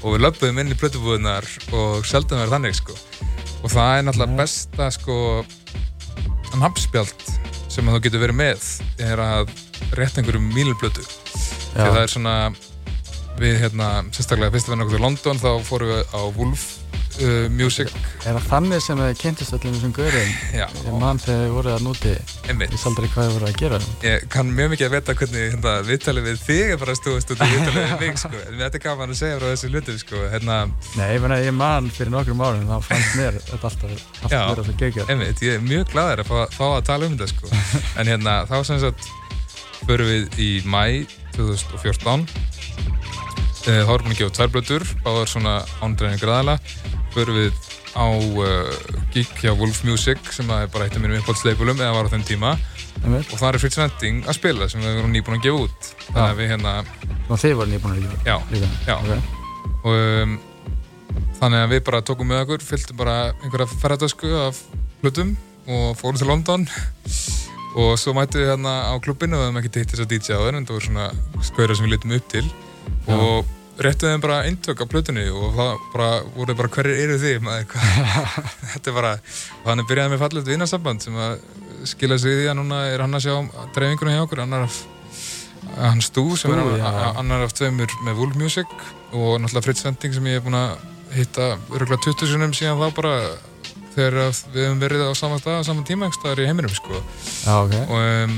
[0.03, 2.95] og við löpum inn í blötubúðunar og seldum þær þannig sko.
[3.63, 5.17] Og það er náttúrulega besta sko
[6.59, 7.25] nafnspjald
[7.71, 8.67] sem að þú getur verið með
[9.01, 9.53] er að
[9.97, 12.35] rétt einhverjum mílblötu því já, það er svona
[13.39, 16.65] við hérna, sérstaklega fyrst að vera okkur til London þá fórum við á Wolf
[17.21, 17.91] uh, Music.
[18.23, 21.73] Er það þannig sem þið kynntist öllum þessum gaurum já, ég man þegar þið voruð
[21.73, 22.13] að núti
[22.49, 22.73] einmitt.
[22.73, 23.79] Ég sá aldrei hvað þið voruð að gera.
[24.05, 27.49] Ég kann mjög mikið að vita hvernig hérna, viðtalið við þig er bara út í
[27.53, 28.43] viðtalið við mig sko.
[28.43, 30.23] en þetta er gaman að segja frá þessu hlutum sko.
[30.33, 30.59] hérna,
[30.99, 34.77] nei, ég meina ég man fyrir nokkrum árum þá fannst mér þetta alltaf, alltaf Já.
[34.85, 35.13] geggjað.
[35.13, 37.51] Einmitt, ég er mjög glaður að fá, fá að tala um þetta sko.
[37.99, 39.11] en hérna, þá sem sagt
[39.83, 41.03] förum við í mæ
[41.33, 42.27] 2014
[43.63, 45.51] Eh, þá erum við búin að gefa tvær blötur báðar svona
[45.85, 46.57] ándreinu græðala
[47.15, 48.69] förum við á uh,
[49.13, 52.25] gig hjá Wolf Music sem er bara eitt af mínum uppáhaldsleifulum eða var á þeim
[52.27, 52.55] tíma.
[53.03, 53.29] Einmitt.
[53.33, 55.87] og það er Fritz Vending að spila sem við erum nýbúin að gefa út.
[56.07, 56.73] Þannig að við hérna,
[57.27, 58.69] og þið voru nýbúin að líka já, líka.
[58.87, 58.95] Já.
[58.97, 59.31] ok,
[59.73, 60.35] og um,
[61.39, 64.61] þannig að við bara tókum með okkur fylltum bara einhverja ferðardösku af
[65.03, 65.33] hlutum
[65.67, 66.67] og fórum til London.
[67.73, 70.37] Og svo mættum við hérna á klubbinu og við hefum ekki teitt þess að DJ
[70.37, 71.07] á þeir en það voru svona
[71.41, 72.45] skauðra sem við litum upp til.
[73.07, 73.15] Já.
[73.17, 73.51] og
[73.81, 77.77] réttuðum þeim bara eintök af plötunni og það bara voru bara hverjir eru þið maður,
[78.73, 79.13] þetta er bara
[79.65, 81.37] þannig byrjaði með fallegt vinnarsamband sem að
[81.89, 84.81] skila sig því að núna er hann að sjá dreifingunum hjá okkur annar af
[85.79, 86.91] hann Stú sem Stú, er já.
[87.17, 88.69] annar, af tveimur með Wolf Music
[89.13, 90.75] og náttúrulega Fritz Vending sem ég er búinn að
[91.13, 93.13] hitta örgulega 20 sinum síðan þá bara
[93.93, 96.73] þegar að við hefum verið á sama stað á sama tíma einhvers staðar í heiminum
[96.73, 97.01] sko.
[97.45, 98.37] já, ok og um,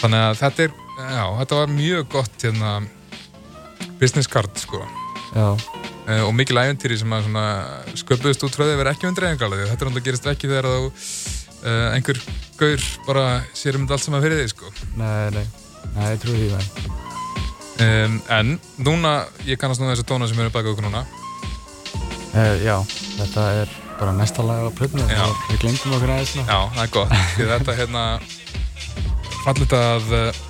[0.00, 2.74] þannig að þetta er já, þetta var mjög gott hérna,
[4.00, 4.82] business card sko.
[5.34, 7.46] já, uh, og mikil æventýri sem að svona,
[8.02, 10.70] sköpuðust út frá því að vera ekki dreifingala því þetta er náttúrulega gerist ekki þegar
[10.70, 12.22] þá uh, einhver
[12.60, 13.26] gaur bara
[13.56, 14.72] sér um þetta allt saman fyrir þig sko.
[15.00, 15.46] nei, nei.
[15.94, 16.98] Nei, ég trúi því
[17.80, 18.52] um, en
[18.84, 19.14] núna,
[19.48, 21.04] ég kannast nú þessu tóna sem eru baka okkur núna.
[22.30, 22.76] Uh, já,
[23.16, 26.36] þetta er bara næsta lag á plötnu við glemdum okkur aðeins.
[26.36, 28.04] Já, það er gott, þetta hérna
[29.44, 30.44] fallit að uh,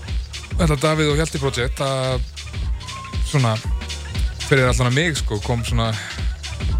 [0.58, 2.29] þetta Davíð og Hjalti projekt að
[3.32, 3.54] svona
[4.48, 5.90] fyrir allan að mig sko kom svona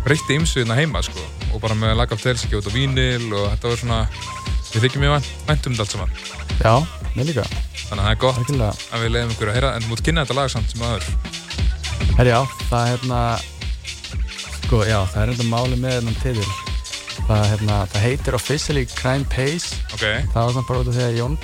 [0.05, 1.23] breytti ymsu hérna heima sko
[1.53, 4.01] og bara með lag af tels ekki út á vínil og þetta var svona
[4.71, 6.11] við þykjum mjög vænt- vænt um þetta allt saman.
[6.61, 6.75] Já,
[7.17, 7.45] mér líka,
[7.89, 8.75] þannig að það er gott algjörlega.
[8.93, 11.05] að við leiðum ykkur að heyra en þú mútt kynna þetta lag samt sem aður
[12.19, 12.41] Herri, já,
[12.71, 13.21] það er hérna
[14.67, 16.51] sko, já, það er hérna máli með þennan titil.
[17.31, 19.67] Það, hérna, það heitir Officially Crime Pays.
[19.95, 21.37] Ok, það var svona bara út af því að Jón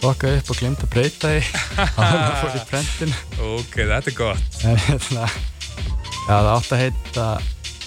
[0.00, 1.40] Okkaði upp og glemt að breyta því.
[2.00, 3.16] Á hann að fór í prentin
[3.50, 4.60] ok, þetta er gott.
[4.64, 7.26] En hérna já, það átti að heita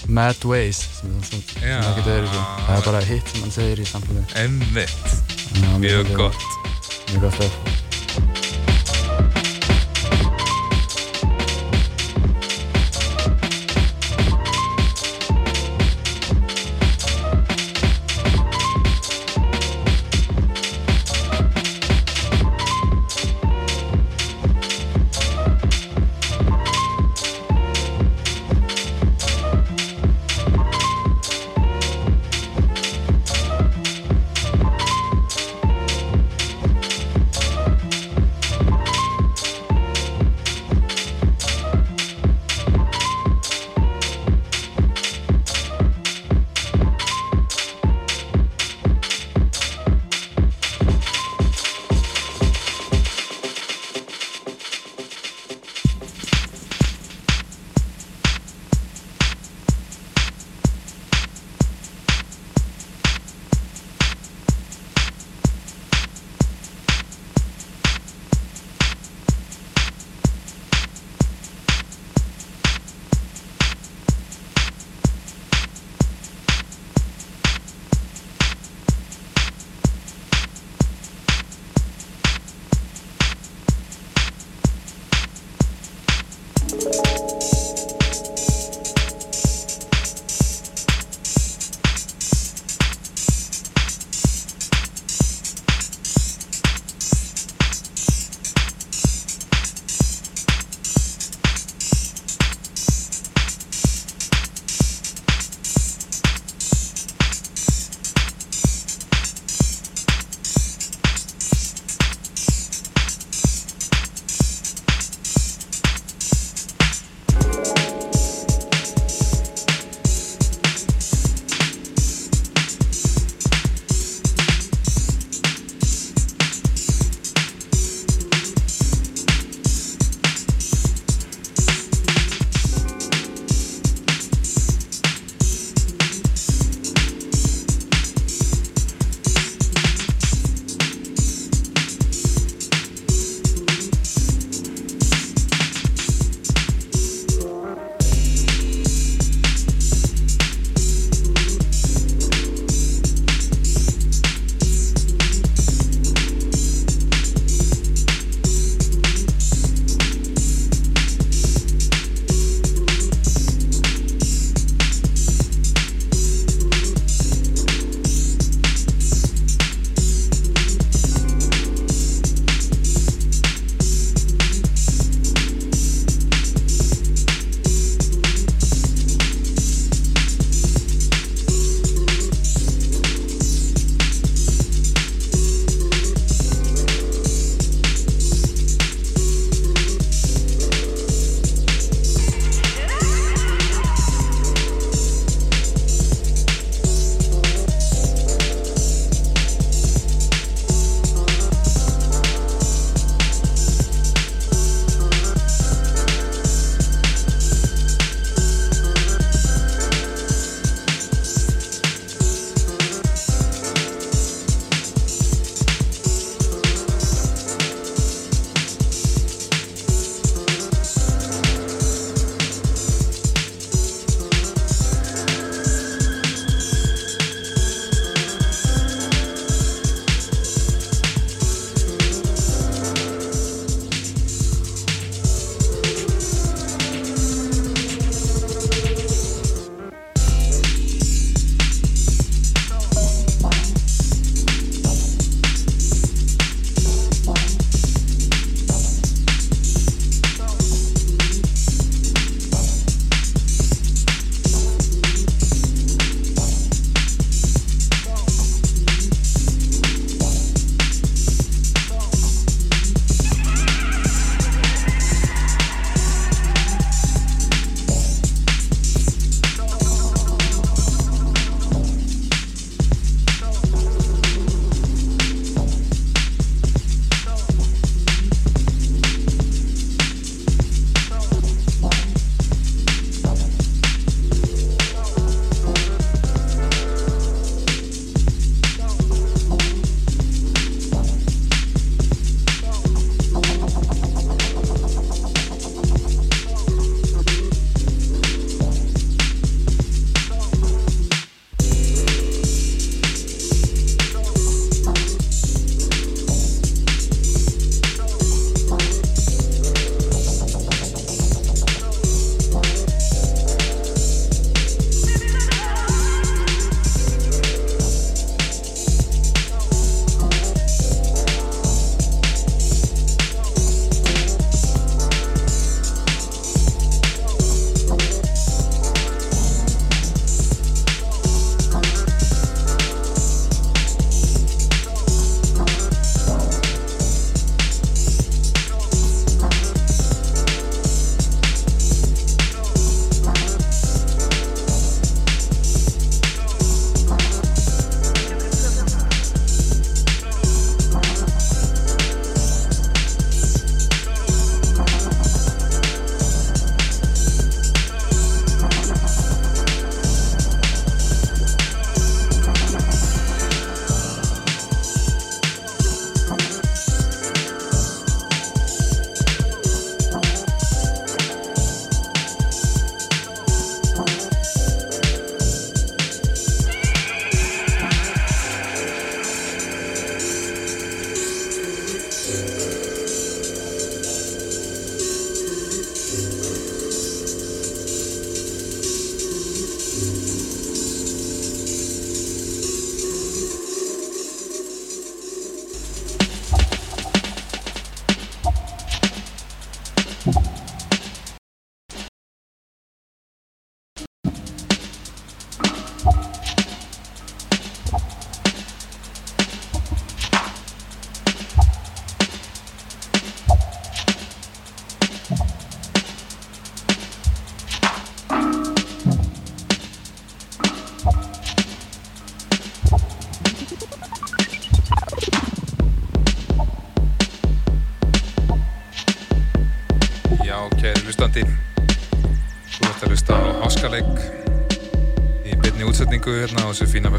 [0.08, 1.78] Mad Ways sem, sem, sem Já.
[1.96, 5.14] það er bara hitt sem hann segir í samfélagi emmitt,
[5.80, 6.44] mjög gott.
[7.14, 8.43] mjög gott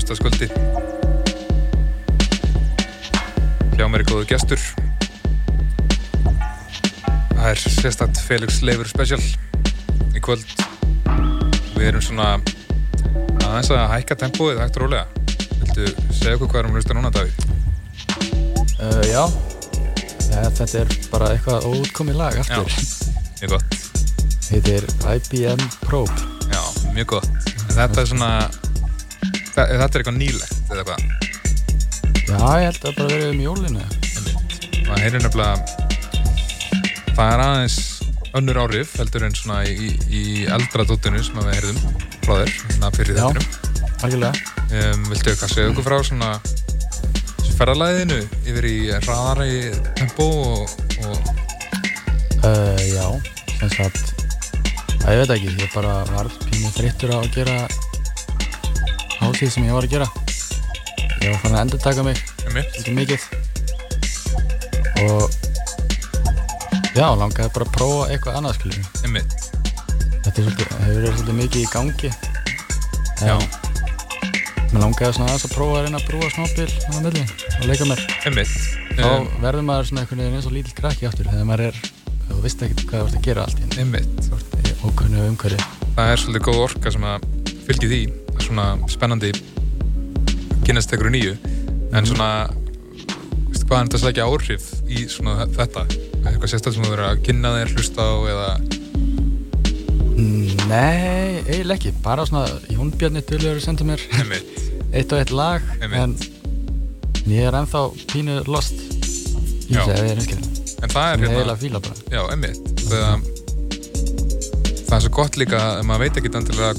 [0.06, 0.48] vestaskvöldi.
[3.76, 4.62] Hjá mér er góðu gestur.
[7.34, 9.22] Það er sérstætt Felix Leifur special
[10.14, 10.46] í kvöld.
[11.76, 12.30] Við erum svona
[13.46, 15.08] aðeins að hækka tempóið hægt og rólega.
[15.64, 17.44] Viltu segja okkur hvað erum við hlusta núna, Davíð?
[18.76, 19.26] Uh, já,
[20.36, 22.68] Eh, þetta er bara eitthvað óutkomið lag aftur.
[23.40, 23.76] Mjög gott.
[24.50, 26.12] Heitir IBM Probe.
[26.52, 26.60] Já,
[26.92, 27.30] mjög gott.
[27.72, 28.32] Þetta er svona,
[29.56, 31.04] þetta er eitthvað nýlegt eða hvað?
[32.26, 33.86] Já, ég held að bara verið um jólinu.
[34.86, 35.56] Það heyrir nefnilega,
[37.16, 37.78] það er aðeins
[38.36, 41.80] önnur áhrif heldur en svona í, í eldra dóttinu sem við heyrðum
[42.26, 43.24] frá þér, hérna fyrir Já.
[43.30, 43.94] þettinum.
[44.06, 44.54] Algjörlega.
[44.66, 46.32] Um, viltu eitthvað segja okkur frá svona
[47.40, 51.34] þessu ferðalæðinu yfir í hraðari tempo og, og
[52.46, 53.06] Uh, já,
[53.58, 54.12] sem sagt,
[55.02, 57.56] að ég veit ekki, ég bara var pínu þreyttur á að gera
[59.22, 60.08] hásið sem ég var að gera.
[61.22, 62.22] Ég var fann að endur taka mig
[62.56, 63.22] ekki mikið
[65.06, 65.24] og
[66.96, 68.86] já, langaði bara að prófa eitthvað annað skiljum.
[70.26, 72.12] Þetta svolítið, hefur verið svolítið mikið í gangi.
[73.22, 73.36] Já.
[74.72, 77.26] Mér langaði svona aðeins að prófa að reyna að brúa smábíl á milli
[77.60, 78.02] og leika mér.
[78.96, 81.80] Þá Um, verður maður svona einhvern veginn eins og lítill krakki aftur þegar maður er,
[82.30, 83.66] þú veist ekki hvað þú ert að gera allt í
[84.40, 85.66] ert í ókunnu umhverfi.
[85.98, 87.26] Það er svolítið góð orka sem að
[87.68, 88.00] fylgir því,
[88.44, 89.32] svona spennandi
[90.66, 91.36] kynast einhverju nýju,
[91.96, 92.30] en svona,
[93.50, 95.86] veistu hvað er þetta sækja áhrif í svona þetta?
[96.26, 98.50] Eitthvað sérstætt sem þú verður að kynna þér, hlusta á eða,
[100.16, 101.90] Mm, Nei, eiginlega ekki.
[102.06, 104.00] Bara svona Jón Bjarni Dulur senda mér
[104.96, 106.00] eitt og eitt lag Einmitt.
[106.00, 107.82] en ég er ennþá
[108.14, 110.46] pínu lost í þessu ef ég er einskilin.
[110.86, 113.28] en það er hérna, já, einmitt, það,
[114.88, 116.72] það er svo gott líka að maður veit ekki endilega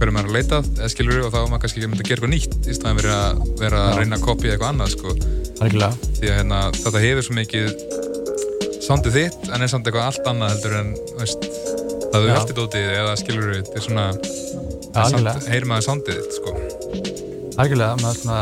[0.00, 2.04] hverju maður er að leita eða skilur og þá er maður kannski ekki að mynda
[2.04, 4.92] að gera eitthvað nýtt í staðan verið að vera að reyna að kopja eitthvað annað,
[4.94, 5.14] sko.
[5.56, 7.68] Því að hérna, þetta hefur svo mikið
[8.86, 11.48] soundið þitt en er samt eitthvað allt annað heldur en veist,
[12.12, 12.36] það er Já.
[12.36, 14.06] veltið dótið eða skilur þetta er svona
[14.96, 16.54] samt, heyrir maður soundið þitt sko.
[17.56, 18.40] Algjörlega, maður svona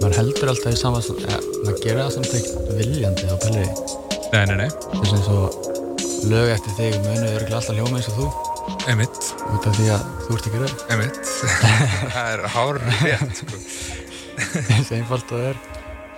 [0.00, 3.64] maður heldur alltaf í sama ja, maður gerir það samt ekkert viljandi á pæli
[4.32, 8.10] nei, nei, nei, þess að eins og lög eftir þig munu eru alltaf hljóma eins
[8.12, 8.55] og þú
[8.90, 9.30] einmitt.
[9.50, 10.84] Út af því að þú ert ekki rauð.
[10.94, 11.30] Einmitt.
[12.14, 13.60] Það er hár rétt sko.
[14.76, 15.60] eins einfalt og það er.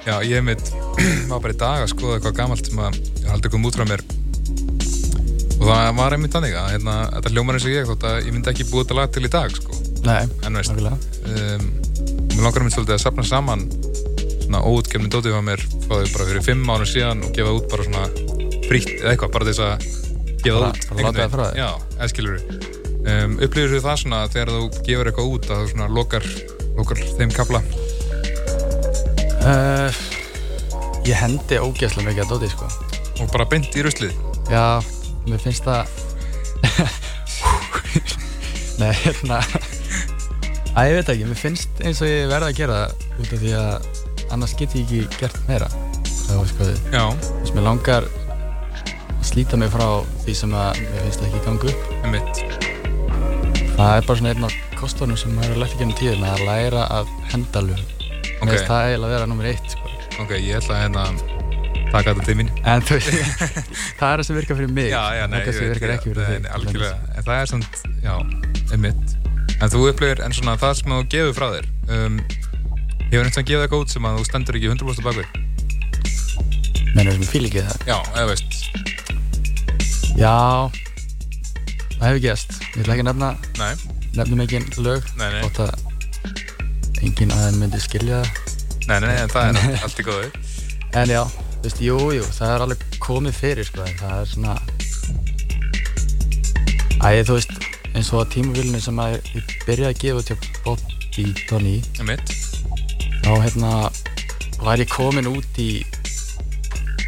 [0.06, 0.70] Já, ég einmitt
[1.30, 3.86] var bara í dag að skoða eitthvað gamalt sem að ég haldi kom út frá
[3.88, 4.04] mér.
[5.58, 8.34] Og það var einmitt þannig að hérna, þetta hljómar eins og ég þótt að ég
[8.34, 9.78] myndi ekki búið þetta lag til í dag sko.
[10.06, 10.98] Nei, algjörlega
[11.34, 11.64] um,
[12.38, 13.64] mér langar mér svolítið að safna saman
[14.44, 17.84] svona óutgefni dótið á mér því bara fyrir fimm árum síðan og gefa út bara
[17.88, 18.04] svona
[18.68, 19.88] frítt eða eitthvað, bara þess að
[20.48, 21.60] gefa það út einhvern veginn.
[21.62, 21.68] Já,
[21.98, 22.36] eða skilur
[22.98, 26.24] um, upplifir þú það svona þegar þú gefur eitthvað út að þú svona lokar,
[26.78, 27.60] lokar þeim kapla
[29.48, 29.90] uh,
[31.08, 32.66] Ég hendi ógeðslega mikið að dóti sko.
[33.22, 34.12] Og bara beint í ruslið?
[34.52, 34.64] Já,
[35.28, 35.82] mér finnst það
[38.78, 39.38] Nei, hérna
[40.76, 42.90] Æ, ég veit ekki, mér finnst eins og ég verða að gera það
[43.24, 43.72] út af því að
[44.36, 45.68] annars get ég ekki gert meira.
[46.04, 48.27] Það var sko þið Já, Þess mér langar að
[49.28, 49.86] slíta mig frá
[50.24, 51.86] því sem að mér finnst ekki ganga upp.
[52.02, 52.42] Einmitt.
[53.78, 56.44] Það er bara svona einn af kostunum sem maður er lært ekki um tíðin að
[56.48, 57.80] læra að henda lög
[58.38, 58.44] Ok.
[58.46, 59.92] Mér finnst það eiginlega að vera nummer eitt sko.
[60.22, 61.04] Ok, ég ætla að hérna
[61.88, 62.50] taka þetta til mín.
[62.68, 63.10] En þú veist,
[63.98, 64.90] það er það sem virkar fyrir mig.
[64.92, 68.14] Já, já, nei, Það kannski virkar ekki þig nei, algjörlega, en það er samt, já,
[68.76, 69.16] einmitt.
[69.58, 71.66] En þú upplifir, en svona það sem þú gefur frá þér
[71.96, 72.18] um,
[73.08, 75.28] hefur einhvern veginn gefið eitthvað út sem að þú stendur ekki 100% bakvið
[76.94, 77.78] Menur sem ég fíl ekki það.
[77.88, 78.52] Já, eða veist,
[80.16, 80.70] Já,
[81.98, 82.54] það hefur gæst.
[82.74, 83.28] Ég ætla ekki að nefna,
[83.58, 83.74] nei,
[84.16, 88.56] nefnum ekki lög, nei, nei, þótt að enginn aðeins myndi skilja það.
[88.88, 90.30] nei, nei, en það er allt- í góðu.
[90.98, 94.30] En já, þú veist, jú, jú, það er alveg komið fyrir, sko, en það er
[94.32, 94.54] svona...
[96.98, 97.52] Æ, þú veist,
[97.94, 102.32] eins og á tímavílunni sem að ég byrjaði að gefa til Bobby Tony, einmitt,
[103.22, 103.72] þá hérna
[104.64, 105.84] var ég komin út í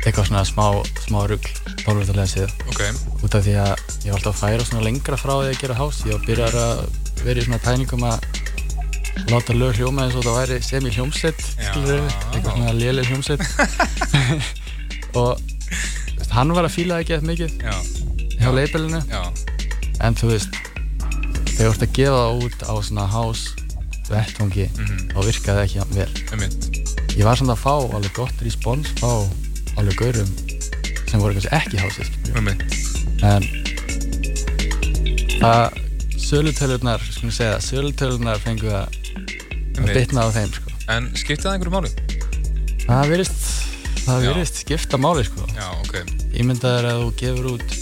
[0.05, 0.66] eitthvað svona smá,
[1.05, 1.51] smá rugl,
[1.84, 2.55] tólvöldarlega séð.
[2.72, 2.80] ok,
[3.24, 3.72] út af því að
[4.07, 6.01] ég var alltaf að færa svona lengra frá því að gera hás.
[6.07, 6.84] Ég var byrjar að
[7.24, 8.18] vera í svona tæningum að
[9.30, 11.68] láta lög hljóma eins og það væri semi hljómsett Já.
[11.68, 13.42] skilur við, eitthvað svona léleg hljómsett
[15.20, 15.42] og
[16.16, 17.74] veist, hann var að fíla ekki eftir mikið já,
[18.38, 18.55] hjá Já.
[18.57, 19.22] leipilinu já,
[20.07, 20.57] en þú veist
[21.51, 23.44] þegar þú ert að gefa það út á svona hás
[24.11, 26.09] vettvangi mhm, þá virkaði það ekki vel.
[26.34, 26.80] Einmitt.
[27.18, 29.11] Ég var samt að fá alveg gott respons fá
[29.78, 30.30] alveg gaurum
[31.10, 32.08] sem voru kannski ekki hásið
[33.26, 33.46] en
[35.44, 35.78] að
[36.20, 38.88] sölutölurnar, skulum segja, sölutölurnar fengu að
[39.88, 40.72] bitna á þeim sko.
[40.92, 41.90] En skiptið það einhverju máli?
[42.84, 43.44] Það virðist,
[44.04, 45.47] það virðist skipta máli sko.
[45.56, 45.94] Já, ok.
[46.40, 47.76] Ímyndaður að þú gefur út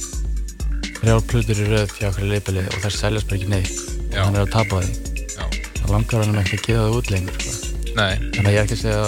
[0.98, 3.77] þrjár plötur í röð hjá okkur leipili og þær seljast bara ekki neitt
[4.09, 4.93] og hann er að tapa því.
[5.35, 5.44] Já.
[5.81, 7.74] Það langar hann ekki að gefa það út lengur sko.
[7.98, 9.02] Nei, Þannig að ég er ekki að segja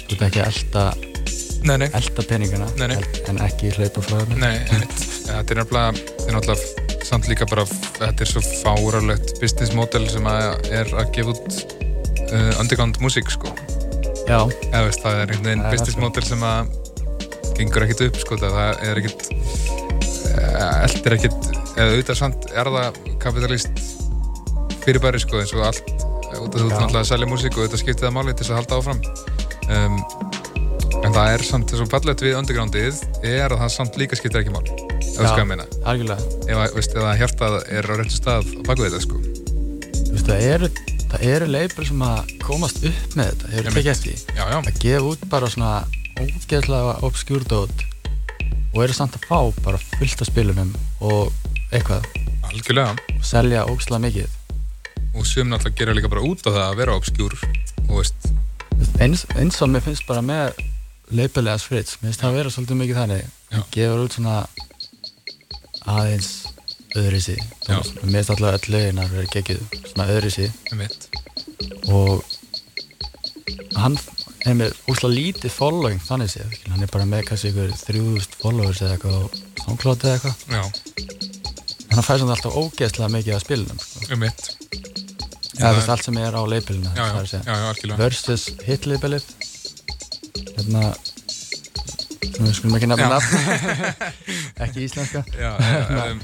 [0.00, 1.08] þú ert ekki að
[1.60, 1.88] elda, nei, nei.
[1.98, 2.98] elda peningana Nei, nei.
[3.28, 4.38] en- ekki hlaupa frá þeim.
[4.40, 4.54] Nei,
[5.26, 5.60] þetta er
[6.26, 7.64] er náttúrulega samt líka bara,
[7.98, 11.60] þetta er svo fáralegt business model sem að er að gefa út
[12.30, 13.50] uh, underground músík, sko.
[14.28, 16.04] Já, Eða veist, það er einhvern veginn Það business það, sko.
[16.06, 19.26] model sem að gengur ekkert upp, sko, það er ekkert,
[20.30, 23.84] uh, eldir ekkert, eða auðvitað samt er það kapitalist
[24.84, 25.90] fyrirbæri, sko, eins og allt,
[26.40, 28.60] út af þú náttúrulega að selja músík og þetta skiptið það máli til þess að
[28.60, 29.00] halda áfram.
[29.70, 30.29] Um,
[31.04, 34.52] en það er samt, þessum fallegt við undergroundið er að það samt líka skiptir ekki
[34.54, 35.30] mál, ef þú Já.
[35.32, 36.26] sko að meina algjörlega.
[36.46, 39.20] ef, að- veist, ef að hjartað er á réttu stað á baku þetta sko.
[40.10, 40.68] Veist, það eru,
[41.10, 43.78] það eru leipil sem að komast upp með þetta, hefur Einmitt.
[43.78, 44.16] tekið eftir.
[44.36, 45.72] Já, já, að gefa út bara svona
[46.20, 47.86] ógeðslega obskjúr dót
[48.74, 51.32] og eru samt að fá bara fullt af spilunum og
[51.72, 52.04] eitthvað
[52.50, 54.36] algjörlega og selja ógeðslega mikið
[55.16, 57.34] og sum náttúrulega gera líka bara út á það að vera obskjúr
[57.88, 58.28] og veist,
[59.02, 60.52] eins, eins og mér finnst bara með
[61.10, 63.30] leipilega Fritz, mér finnst það að vera svolítið mikið þannig.
[63.50, 64.36] Hann gefur út svona
[65.90, 66.30] aðeins
[66.98, 67.36] öðrisi
[67.68, 71.06] mér finnst alltaf öll lögin að vera geggjuð svona öðrisi mitt
[71.90, 72.24] og
[73.78, 73.98] hann
[74.48, 78.80] er með úslega lítið following þannig séð, hann er bara með kannski ykkur 3000 followers
[78.82, 79.24] eða eitthvað á
[79.64, 80.34] SoundCloud eða eitthvað,
[81.92, 84.08] hann fær samt alltaf ógeðslega mikið af spilunum, sko.
[84.10, 84.50] um mitt
[85.60, 89.28] eða þú veist allt sem er á leipilinu versus hit leipilið
[90.56, 90.82] hérna
[92.40, 93.18] við skulum ekki nefna
[94.64, 95.22] ekki íslenska.
[95.36, 96.20] Já, já, um,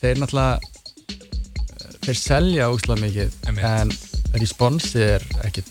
[0.00, 0.54] þeir náttúrulega
[2.04, 3.64] þeir selja ógeðslega mikið Einmitt.
[3.64, 3.94] en
[4.42, 5.62] responsið er ekki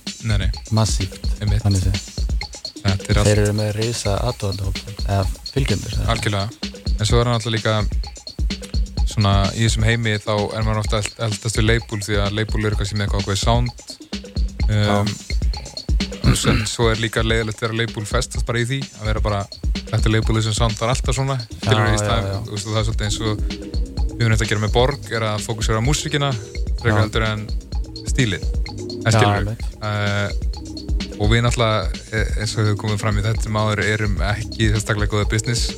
[0.74, 3.28] massíft þannig þetta er allt.
[3.28, 5.26] Þeir eru með reysa aðdóðandahóp eða?
[5.54, 6.72] Fylgjendur algjörlega.
[7.00, 7.76] En svo er hann alltaf líka
[9.14, 12.64] svona í þessum heimi þá er maður ofta eld- eldast við leipúl því að leipúl
[12.66, 13.70] eru kannski með eitthvað ákveðið sound.
[14.74, 15.08] Um,
[16.34, 19.24] og sem, svo er líka leiðilegt að vera leipúl festast bara í því að vera
[19.24, 19.42] bara
[19.92, 23.08] þetta leipúlið sem sound var alltaf svona skilur já, í stað, og það er svolítið
[23.08, 26.32] eins og við höfum þetta að gera með borg er að fókusera á músíkina
[26.82, 27.46] frekar heldur en
[28.10, 28.44] stílinn.
[29.04, 29.66] En skilur einmitt.
[29.82, 34.72] uh, og við náttúrulega e- eins og við komum fram í þetta máður erum ekki
[34.74, 35.74] sérstaklega góða business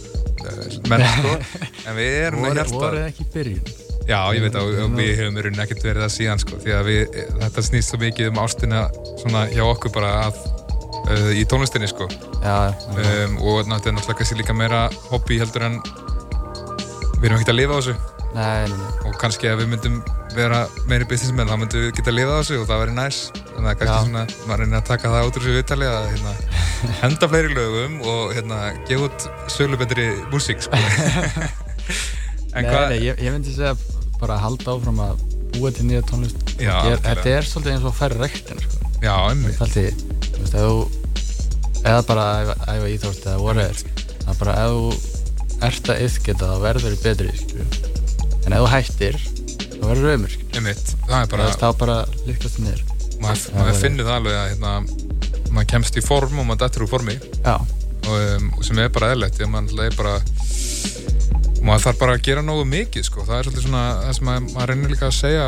[0.45, 1.39] uh, menn sko.
[1.87, 5.39] En við erum með hjarta voru ekki byrjun já ég veit að og við hefum
[5.39, 8.41] í rauninni ekkert verið það síðan sko því að við, þetta snýst svo mikið um
[8.43, 8.81] ástina
[9.21, 10.41] svona hjá okkur bara að
[11.09, 12.73] uh, í tónlistinni sko já, já,
[13.25, 15.79] um, og þetta er náttúrulega kannski líka meira hobby heldur en
[17.21, 17.95] við erum ekkert að lifa á þessu
[18.35, 18.93] nei, nei, nei.
[19.07, 19.97] og kannski ef við myndum
[20.35, 23.21] vera meiri businessmenn þá myndum við geta að lifa á þessu og það væri næs
[23.33, 24.05] þannig að kannski Já.
[24.05, 26.35] svona maður reynir að taka það út úr þessu viðtali að hérna,
[27.01, 30.81] henda fleiri lögum og hérna, gefa út sölubetri músík sko.
[32.55, 33.75] nei, nei ég, ég myndi segja
[34.25, 35.23] bara að halda áfram að
[35.55, 36.41] búa til nýja tónlist.
[36.57, 37.07] Já, Ég- algjörlega.
[37.09, 38.91] þetta er svolítið eins og að færa rektin sko.
[39.05, 41.03] já, er alltaf, þú veist, ef þú
[41.85, 43.75] eða bara að æfa- íþrótt eða whatever
[44.25, 45.13] það er bara ef þú
[45.69, 47.65] ert að yfgeta þá verður þú betri skilju.
[48.45, 49.19] en ef þú hættir
[49.75, 52.83] þá verður þú ömur emmi það er bara, þá bara líkast þú niður.
[53.21, 54.71] Maður, maður það er- finnur það alveg að hérna,
[55.55, 57.15] maður kemst í form og maður dettur úr formi.
[57.45, 60.15] Já, og, um, sem er bara að maður náttúrulega er bara
[61.65, 63.25] maður þarf bara að gera nógu mikið sko.
[63.25, 65.45] það er svolítið svona það sem maður, maður reynir líka að segja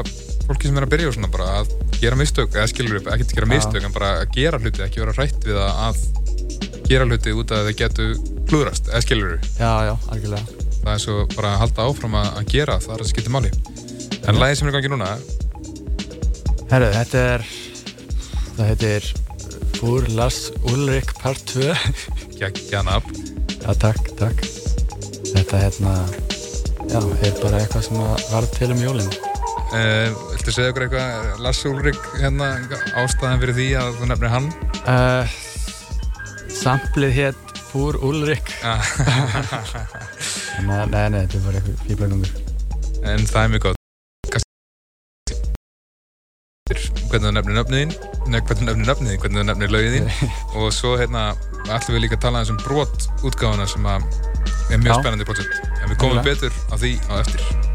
[0.48, 3.28] fólki sem er að byrja og svona bara að gera mistök eða skilur upp, ekki
[3.28, 6.02] að gera mistök en bara að gera hluti, ekki vera hrætt við að,
[6.88, 8.08] gera hluti út af að þeir getu
[8.48, 10.66] klúðrast, eða skilur já, já, algjörlega.
[10.78, 13.52] Það er svo bara að halda áfram að, gera það er að skipta máli.
[14.28, 15.10] En lagið sem er í gangi núna?
[16.72, 17.48] Herru, þetta er
[18.56, 19.12] það heitir
[19.78, 21.76] Fúr Lars Ulrik part 2
[22.40, 23.28] geggja nafn.
[23.60, 24.67] Já, takk, takk
[25.34, 25.94] Þetta hérna
[26.88, 31.32] Já, er bara eitthvað sem að var til um jólinn uh, Viltu segja okkur eitthvað?
[31.44, 32.48] Lars Ulrik hérna
[33.02, 34.48] ástæðan fyrir því að þú nefnir hann?
[34.88, 35.24] Uh,
[36.58, 38.80] Samplið hétt Fúr Ulrik Ah,
[40.68, 42.32] Nei, nei, þetta er bara eitthvað fíblagungur
[43.08, 43.66] en það er mjög
[44.34, 45.38] Kannski-
[47.12, 47.92] hvernig þú nefnir nöfniðin
[48.28, 50.08] Nei, hvernig þú nefnir nöfniðin, hvernig þú nefnir lögiðin
[50.58, 51.28] og svo hérna
[51.68, 52.98] ætlum við líka að tala um brot
[53.28, 54.02] útgáfuna sem að
[54.70, 55.00] er mjög Já.
[55.00, 57.67] spennandi projekt en við komum betur á því á eftir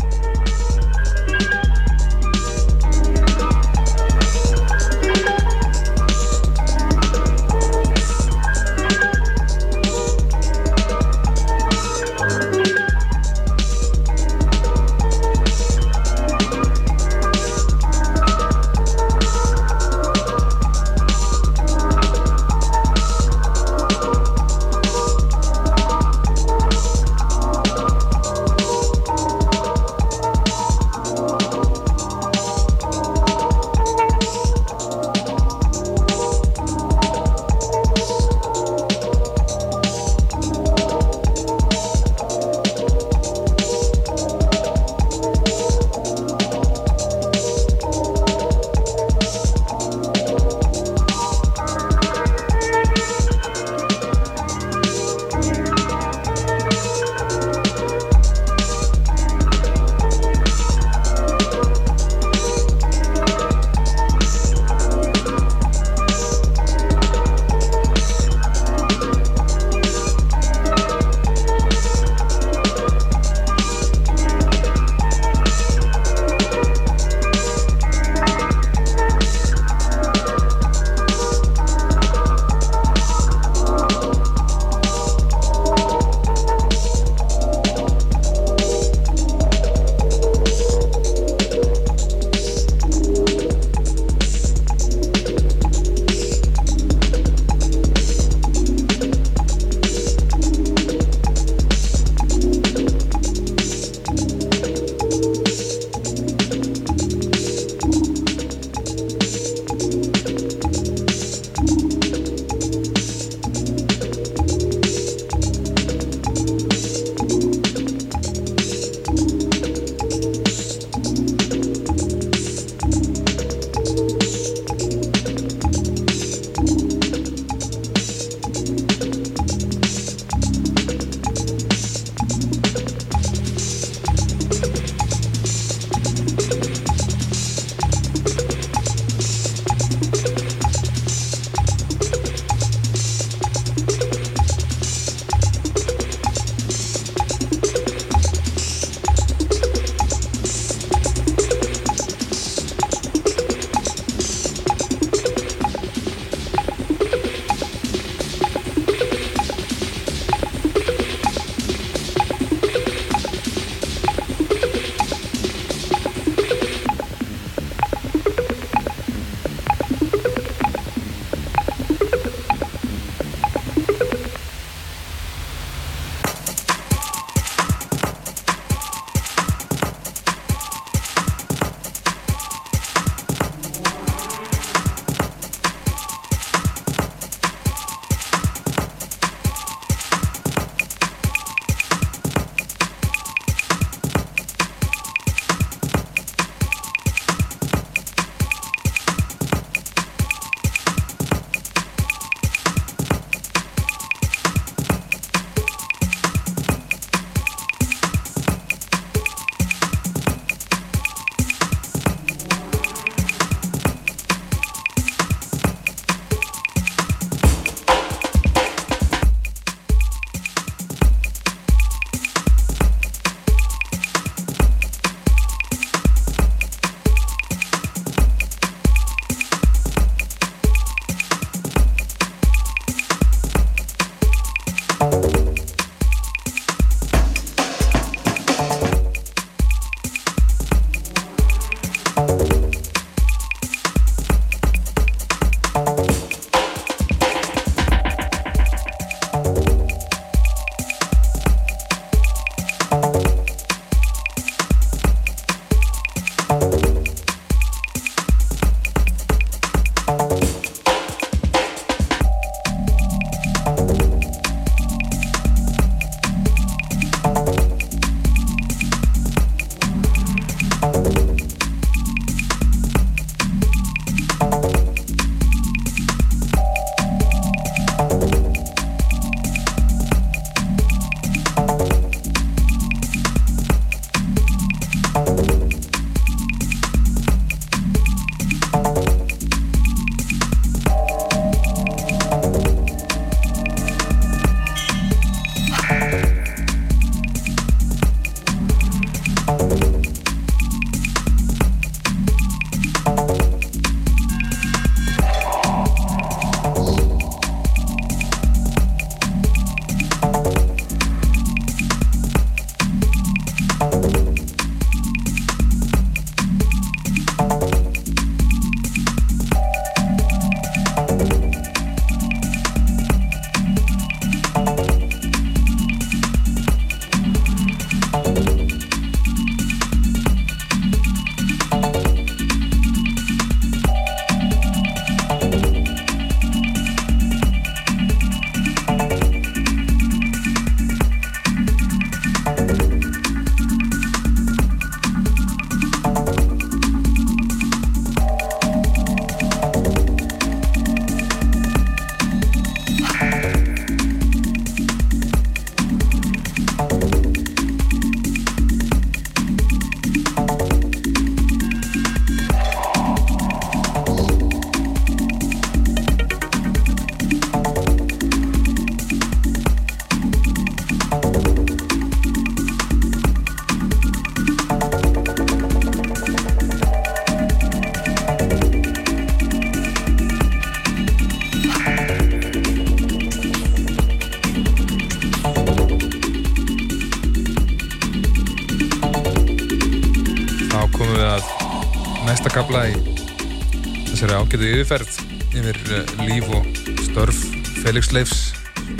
[394.52, 395.12] ágætu yfirferð
[395.56, 396.66] yfir uh, líf og
[397.06, 397.38] störf
[397.80, 398.40] Felix Leifs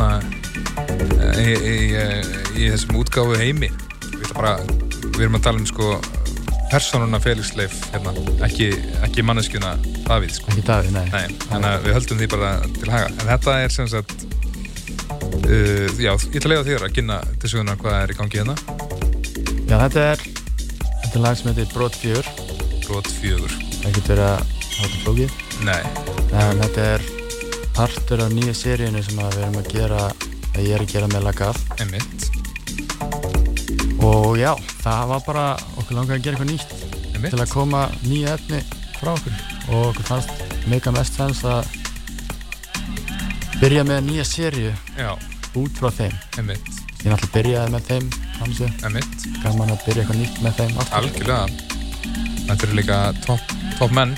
[0.01, 0.23] uh,
[1.37, 2.23] í, í, uh,
[2.57, 3.69] í þessum útgáfu heimi.
[4.15, 4.55] Við, bara,
[5.11, 5.99] við erum að tala um sko
[6.71, 8.15] personuna Felix Leif hérna,
[8.47, 8.71] ekki,
[9.05, 9.75] ekki manneskjuna
[10.07, 10.57] Davíð sko.
[10.65, 11.05] Davíð, nei.
[11.13, 13.13] nei þannig að við höldum því bara til haga.
[13.13, 17.53] En þetta er sem sagt uh, já, ég ætla að leiða þér að kynna til
[17.53, 18.57] söguna hvað er í gangi hérna.
[19.69, 20.27] Já, þetta er
[20.89, 22.27] þetta er lag sem heitir Brot 4
[22.89, 25.83] Brot 4 Það getur verið að þetta flókið Nei.
[26.35, 27.05] En þetta er
[27.77, 31.29] partur af nýja seríunni sem við erum að gera að ég er að gera með
[31.81, 32.27] Einmitt.
[34.03, 34.51] Og já,
[34.83, 35.45] það var bara
[35.79, 36.73] okkur langar að gera eitthvað nýtt
[37.15, 37.31] Einmitt.
[37.31, 38.61] til að koma nýja efni
[38.99, 39.39] frá okkur.
[39.71, 41.67] Og okkur fannst mega mest fannst að
[43.63, 45.15] byrja með nýja seríu Já,
[45.55, 46.19] út frá þeim.
[46.39, 46.73] Einmitt.
[47.03, 48.11] Ég náttúrulega byrjaði með þeim
[49.43, 50.99] gaman að byrja eitthvað nýtt með þeim aftur.
[50.99, 51.47] Algjörlega.
[52.43, 54.17] Þetta eru líka topp top menn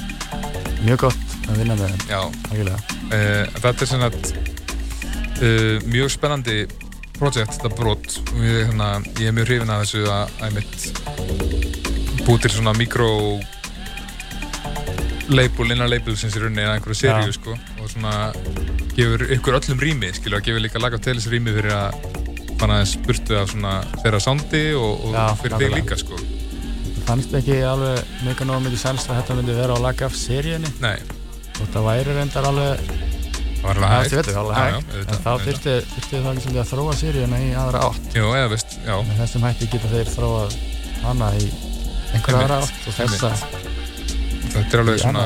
[0.84, 2.02] Mjög gott að vinna með þeim,
[3.08, 6.56] uh, Þetta er svona uh, mjög spennandi
[7.16, 8.18] projekt, þetta brot.
[8.34, 12.76] Og ég, hérna, ég er mjög hrifin að þessu að, að mitt búið til svona
[12.76, 13.10] mikró
[15.32, 17.38] label, innan label sem sér unni eða einhverju seríu Já.
[17.38, 17.56] sko.
[17.80, 18.14] Og svona
[18.94, 21.96] gefur ykkur öllum rými skilur að gefur líka lag af telis rými fyrir að
[23.04, 26.20] burtu af svona þeirra sándi og, og Já, fyrir þig líka sko
[27.04, 30.70] Fannst ekki alveg mjög nóg mikið sens að þetta myndi vera á Lagaf seríunni.
[30.80, 30.96] Nei,
[31.60, 32.86] og það væri reyndar alveg
[33.60, 34.14] það var alveg hægt.
[34.14, 36.96] Veit ég alveg Já, hægt, já, en auðvitað, þá þyrfti það ekki svolítið að þróa
[37.00, 38.08] seríuna í aðra átt.
[38.16, 40.56] Jú, eða veist, já, Með þessum hætti geta þeir þróað
[41.04, 41.46] hana í
[42.14, 43.32] einhverja aðra átt og þessa
[44.54, 45.24] þetta er alveg svona.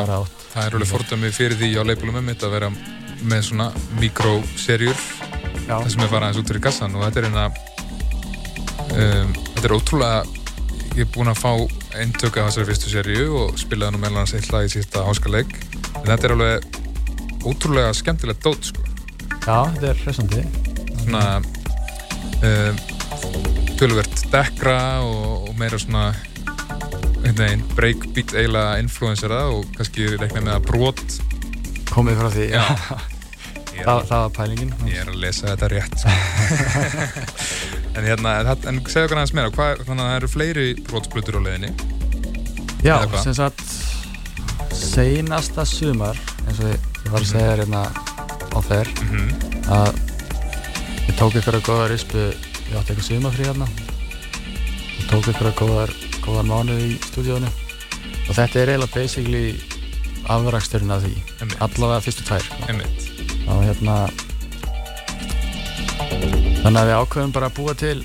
[0.48, 2.70] Það er alveg fordæmi fyrir því á leifbólum um mitt að vera
[3.28, 3.68] með svona
[3.98, 4.98] mikroserjur
[5.68, 6.94] Já, það sem er farað aðeins út fyrir kassan.
[6.96, 7.46] Og þetta er einna
[8.88, 10.38] um, þetta er ótrúlega
[10.99, 11.53] ég er búinn að fá
[12.01, 15.53] eintök af þessari fyrstu serju og spilaði nú meðal hans eitt lag í sísta háskaleik
[16.03, 16.79] en þetta er alveg
[17.47, 18.83] ótrúlega skemmtilegt dót sko
[19.45, 20.43] já þetta er hressandi.
[21.05, 21.23] svona
[22.49, 22.81] um,
[23.79, 26.11] tölvert dekkra og, og meira svona
[27.23, 31.19] veginn breakbeat eiginlega influencera og kannski reikna með að brot
[31.89, 32.65] Komið frá því, Já.
[33.79, 34.73] Ég Það, það var pælingin.
[34.91, 36.11] Ég er að lesa þetta rétt sko.
[37.99, 41.41] En hérna, en, segja okkur aðeins meira hvað, Þannig að það eru fleiri brotsplutur á
[41.47, 41.73] leiðinni?
[42.87, 42.95] Já,
[43.25, 43.65] sem sagt
[44.79, 47.83] seinasta sumar eins og ég ég var að segja þér hérna
[48.53, 49.29] á þær mm
[49.69, 49.99] að
[51.09, 53.66] ég tók ykkur að góða rispu ég átti eitthvað sumarfrí hérna.
[54.99, 55.93] Og tók ykkur að góðar,
[56.25, 59.47] góðar mánuð í stúdíónu og þetta er eiginlega basically
[60.29, 61.15] afraksturinn af því
[61.65, 62.49] allavega fyrstu tvær.
[62.69, 63.09] Einmitt.
[63.49, 63.97] Og hérna
[66.62, 67.98] þannig að við ákveðum bara að búa til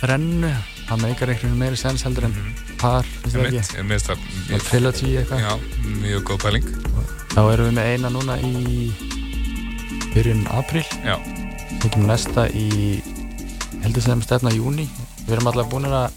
[0.00, 0.50] þrennu.
[0.90, 2.54] Það meikar einhvern veginn meiri sens heldur en Mhm.
[2.80, 3.76] par, finnst það Einmitt, ekki?
[3.78, 4.18] ég minnst það
[4.54, 5.40] Og trilogy eitthvað.
[5.40, 5.58] Já,
[6.02, 6.64] mjög góð pæling.
[7.30, 8.92] Þá erum við með eina núna í
[10.14, 10.84] byrjun apríl.
[11.04, 11.16] Já,
[11.80, 13.02] tekjum næsta í
[13.82, 14.88] heldur sem stefna júni
[15.26, 16.10] við erum allavega búin að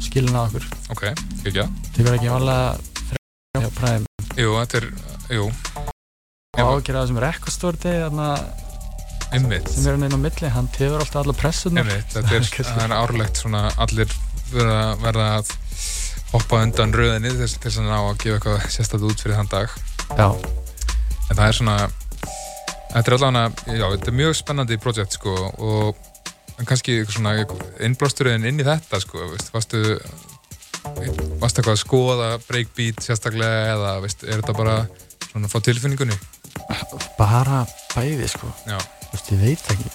[0.00, 0.64] skilna okkur.
[0.90, 1.02] Ok,
[1.44, 2.78] ekki tekur ekki vanlega
[3.58, 4.04] þrjá præðum
[4.38, 4.86] Jú, þetta er,
[5.34, 5.50] jú,
[6.58, 7.92] og ágjörða þessum rekkostorti
[9.34, 9.68] einmitt.
[9.72, 13.40] Sem er hann inn á milli hann tefur alltaf alla pressunar er, það er árlegt
[13.42, 14.12] svona allir
[14.52, 15.54] verða, verða að
[16.32, 19.52] hoppa undan röðinni þess til þess að ná að gefa eitthvað sérstætt út fyrir þann
[19.52, 19.78] dag.
[20.18, 20.28] Já,
[21.28, 21.78] en það er svona
[22.92, 26.06] þetta er allavega, já, þetta er mjög spennandi projekt sko og
[26.66, 27.36] kannski svona
[27.84, 29.82] innblásturinn inn í þetta sko, veist, varstu
[31.38, 34.76] varstu eitthvað að skoða breakbeat sérstaklega eða veist, er þetta bara
[35.28, 36.16] svona frá tilfinningunni?
[37.18, 37.62] Bara
[37.94, 38.50] bæði sko.
[38.66, 38.78] Já,
[39.12, 39.92] veist, ég veit ekki.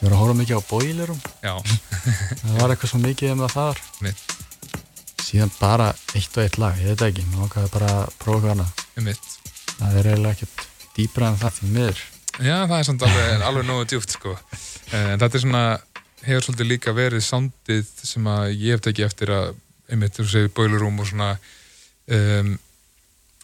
[0.00, 1.20] Ég var að hóra mikið á boilerum.
[1.44, 1.54] Já,
[2.44, 3.82] það var eitthvað svo mikið um það þar.
[4.06, 4.38] Mitt,
[5.26, 8.86] síðan bara eitt og eitt lag, ég veit ekki nú okkar bara prófa annað.
[9.04, 9.36] Mitt
[9.80, 12.02] það er eiginlega ekkert dýbra en það því miður.
[12.40, 14.34] Já, það er samt alveg, alveg nógu djúpt sko.
[14.96, 15.64] en þetta er svona
[16.24, 19.52] hefur svolítið líka verið soundið sem að ég hef tekið eftir að
[19.90, 21.30] einmitt, þú segir boiler room og svona
[22.16, 22.52] um,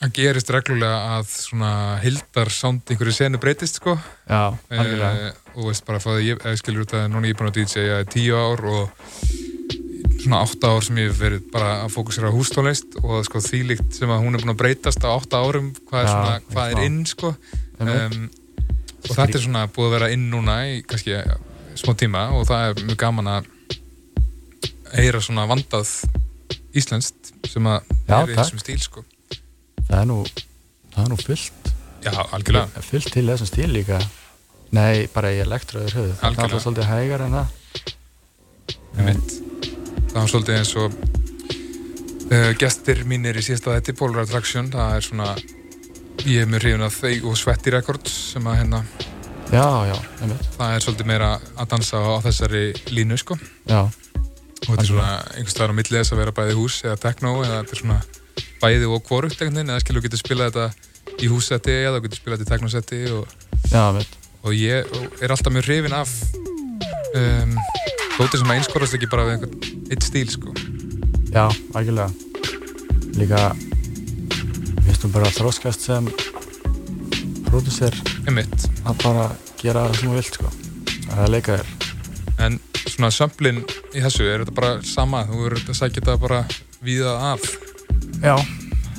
[0.04, 1.70] að gerist reglulega að svona
[2.02, 3.96] hildar sound einhverju senu breytist sko.
[4.28, 5.30] Já, algjörlega.
[5.30, 7.60] uh, og veist bara að ég, ég skilur út að núna er ég búin að
[7.62, 9.06] DJ í tíu ár og
[10.20, 13.96] svona átta ár sem ég hef verið bara að fókusera á hústónlist og sko þvílíkt
[13.96, 16.74] sem að hún er búin að breytast á átta árum hvað er, Já, svona, hvað
[16.74, 17.32] er inn sko.
[17.80, 18.20] Um,
[19.06, 21.18] og þetta er svona búið að vera inn núna í kannski
[21.76, 23.52] smá tíma og það er mjög gaman að
[24.96, 25.92] heyra svona vandað
[26.76, 29.06] íslenskt sem að Já, er í þessum stíl sko
[29.88, 30.18] það er nú
[30.94, 31.72] það er nú fullt.
[32.06, 33.98] Já, algjörlega, fullt til þessum stíl líka.
[34.76, 36.14] Nei, bara í elektröður höfuð.
[36.20, 37.54] Það er alltaf svolítið hægar en það.
[38.96, 39.34] Einmitt
[40.10, 40.94] það var svolítið eins og
[42.32, 45.26] uh, gestir mínir í síðasta þetta Polar Attraction, það er svona
[46.24, 48.80] ég hef mjög hrifin af þau og Sweaty Records sem að hérna,
[49.52, 50.46] Já, já, einmitt.
[50.56, 52.62] það er svolítið meira að dansa á þessari
[52.96, 53.36] línu sko.
[53.68, 56.96] Já, og þetta er svona einhvers staðar á milli þess að vera bæði hús eða
[57.04, 57.98] techno eða þetta er svona
[58.62, 62.52] bæði og veginn eða skilur getur spilað þetta í hússetti eða getur spilað þetta í
[62.54, 63.26] technosetti og,
[64.42, 66.14] og ég er alltaf mjög hrifin af
[67.16, 67.54] um,
[68.16, 69.46] dóttir sem einskorast ekki bara við
[69.90, 70.54] eitt stíl sko
[71.36, 72.08] Já, algjörlega.
[73.18, 73.40] Líka,
[74.86, 76.06] við þú bara að þróskast sem
[78.24, 79.26] einmitt að bara
[79.60, 80.52] gera það sem þú vilt, sko.
[81.02, 81.74] Það er að leika þér.
[82.46, 83.60] en svona samplin
[83.92, 86.40] í þessu er þetta bara sama, þú verður að sækja þetta bara
[86.84, 87.46] víða af
[88.22, 88.36] Já.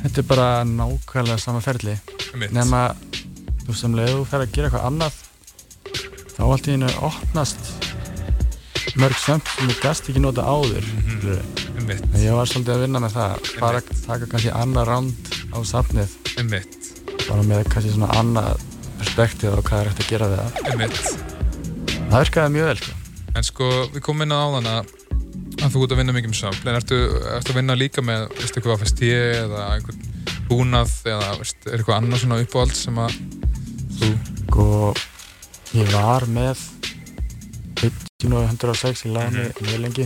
[0.04, 1.98] Þetta er bara nákvæmlega sama ferli.
[2.54, 2.84] Nefna,
[3.64, 5.22] þú veist, um leið þú fer að gera eitthvað annað,
[6.36, 7.74] þá allt í hennu opnast
[8.98, 10.86] mörg sömp sem þú gast ekki nota áður.
[11.06, 15.30] Mm einmitt, Ég var svolítið að vinna með það, bara að taka kannski annað ránd
[15.54, 16.16] á safnið,
[17.28, 18.64] bara með kannski svona annað
[18.98, 21.12] perspektíð á hvað er hægt að gera við það.
[22.08, 22.96] Það virkaði mjög vel, sko.
[23.38, 24.92] En sko, við komum inn á áðan að,
[25.64, 26.98] að þú ert að vinna mikið með sample, en ertu,
[27.38, 30.02] ertu að vinna líka með, veistu eitthvað FST eða einhvern
[30.48, 33.18] búnað eða veist, er eitthvað annað svona uppáhald sem að
[33.98, 34.12] þú,
[34.48, 34.68] Sko,
[35.78, 36.62] ég var með
[38.24, 40.06] 106 í lagni mjög lengi.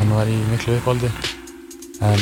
[0.00, 1.08] Hann var í miklu uppáldi.
[2.02, 2.20] En,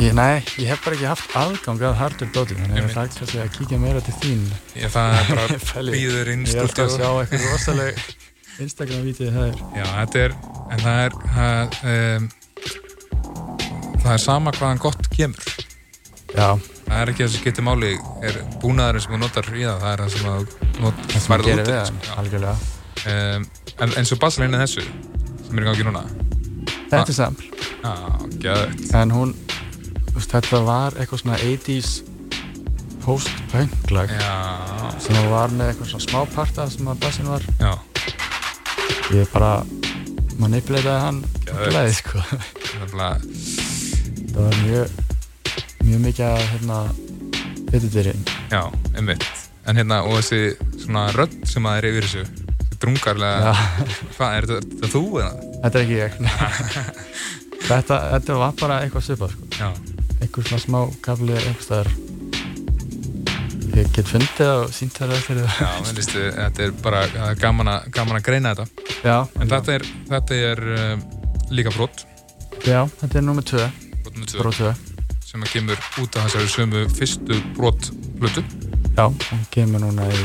[0.00, 3.04] ég, nei, ég hef bara ekki haft aðgang að hardware dóti, þannig að ég ætla
[3.18, 4.46] kannski að kíkja meira til þín.
[4.78, 8.00] ég, það er bara býður inn Ég ætla að sjá eitthvað rosaleg
[8.60, 9.62] Instagram-vítið það er.
[9.78, 10.34] Já, þetta er,
[10.70, 12.28] en það er, það, um,
[14.02, 15.56] það er sama hvaðan gott kemur.
[16.36, 16.50] Já,
[16.90, 17.88] Það er ekki það sem getur máli,
[18.26, 21.20] er búnaðurinn sem þú notar í það, það er það sem að þú not, það
[21.22, 22.16] sem gerir út við í, það, sko.
[22.18, 22.54] algjörlega.
[23.00, 23.12] Já.
[23.36, 23.44] Um,
[23.84, 24.82] en eins og bassalinn er þessu,
[25.46, 26.02] sem er í gangi núna.
[26.90, 27.46] Þetta er saml.
[27.84, 27.92] Já,
[28.42, 28.82] gæðvegt.
[28.98, 29.34] En hún,
[30.16, 31.92] veist, þetta var eitthvað svona 80s
[33.04, 34.34] post-punk lag Já,
[35.00, 37.46] sem var með eitthvað svona smá parta sem að bassin var.
[37.62, 37.70] já,
[39.10, 39.64] Ég bara
[40.38, 41.16] manipuleitaði hann
[41.50, 42.20] okkurlega, sko.
[42.92, 43.24] það
[44.30, 44.92] Það var mjög,
[45.82, 46.76] mjög mikið að, hérna,
[47.74, 48.22] editorinn.
[48.52, 48.60] já,
[48.94, 49.26] einmitt.
[49.66, 50.54] En hérna, og þessi
[50.84, 52.46] svona rödd sem að er yfir þessu,
[52.80, 53.54] drungarlega,
[54.16, 55.32] hvað, er þetta, þú eða?
[55.64, 56.20] þetta er ekki ég.
[57.70, 59.50] þetta, þetta var bara eitthvað svipað, sko.
[59.58, 59.70] Já,
[60.20, 61.92] Eitthvað svona smá kafli eitthvað staðar.
[63.70, 65.58] Ég get fundið það og sínt það eftir það.
[65.62, 68.86] já, en listu, þetta er bara það gaman að, gaman að greina þetta.
[69.06, 71.04] Já, En þetta er, þetta er um,
[71.54, 72.02] líka brot,
[72.66, 73.68] Já, þetta er nummið 2,
[74.04, 74.72] brot nummer tvö, brot 2.
[75.30, 77.90] sem að kemur út af þessari sömu fyrstu brot
[78.20, 78.42] hlutu.
[78.98, 80.24] Já, hún kemur núna í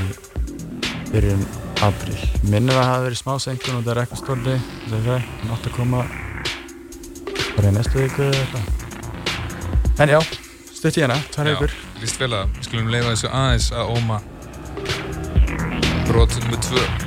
[1.14, 1.46] byrjun
[1.86, 2.18] april.
[2.50, 4.58] Minnir að hafa verið smá senkun og það er eitthvað stórli,
[4.90, 6.04] það er það, hún átti að koma
[7.56, 8.66] bara í næstu viku eða eitthvað.
[10.04, 10.20] En já,
[10.76, 11.60] stutt í hana, tvær Já.
[12.06, 12.11] Vikur.
[12.11, 14.22] Lýst vel að við skulum leifa þessu aðeins að óma
[16.07, 17.05] brot nummer tvö.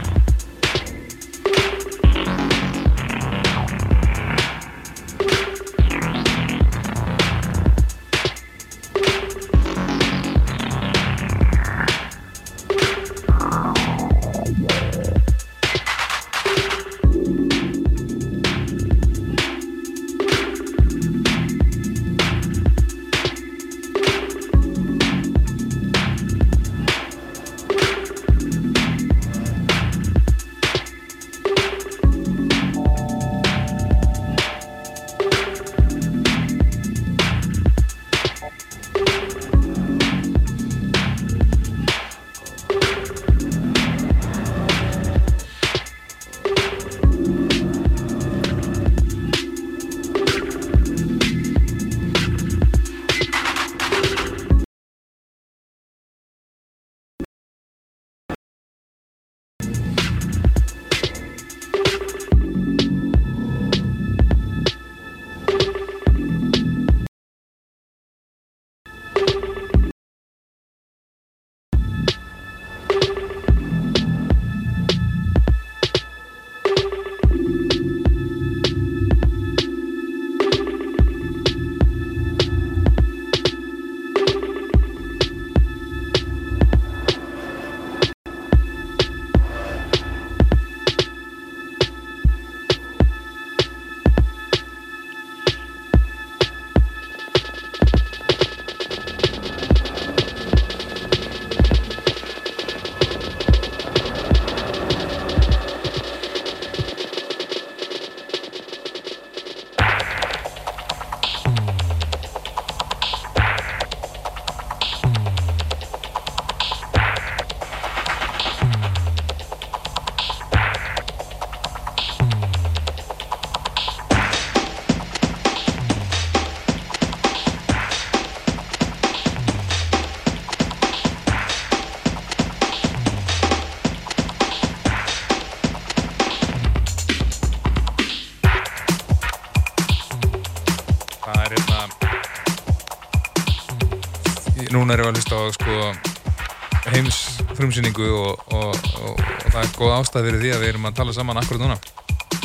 [147.59, 150.99] Frumsýningu og, og, og, og það er góð ástæð fyrir því að við erum að
[151.01, 151.79] tala saman akkurat núna.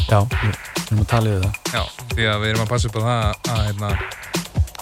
[0.10, 1.54] Já, við erum að tala yfir það.
[1.74, 3.92] Já, því að við erum að passa upp á það að hérna,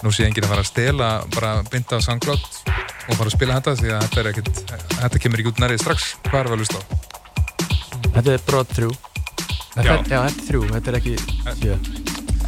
[0.02, 2.44] nú sé enginn að fara að stela bara binda á SoundCloud
[3.02, 4.50] og fara að spila þetta því að þetta er ekkit,
[4.98, 6.10] þetta kemur ekki út nærið strax.
[6.28, 6.84] Hvað er við að hlusta á?
[8.12, 8.92] Þetta er brot þrjú.
[9.72, 9.80] Já.
[9.80, 11.14] er, já, þetta er þrjú, þetta er ekki
[11.62, 11.76] sjö.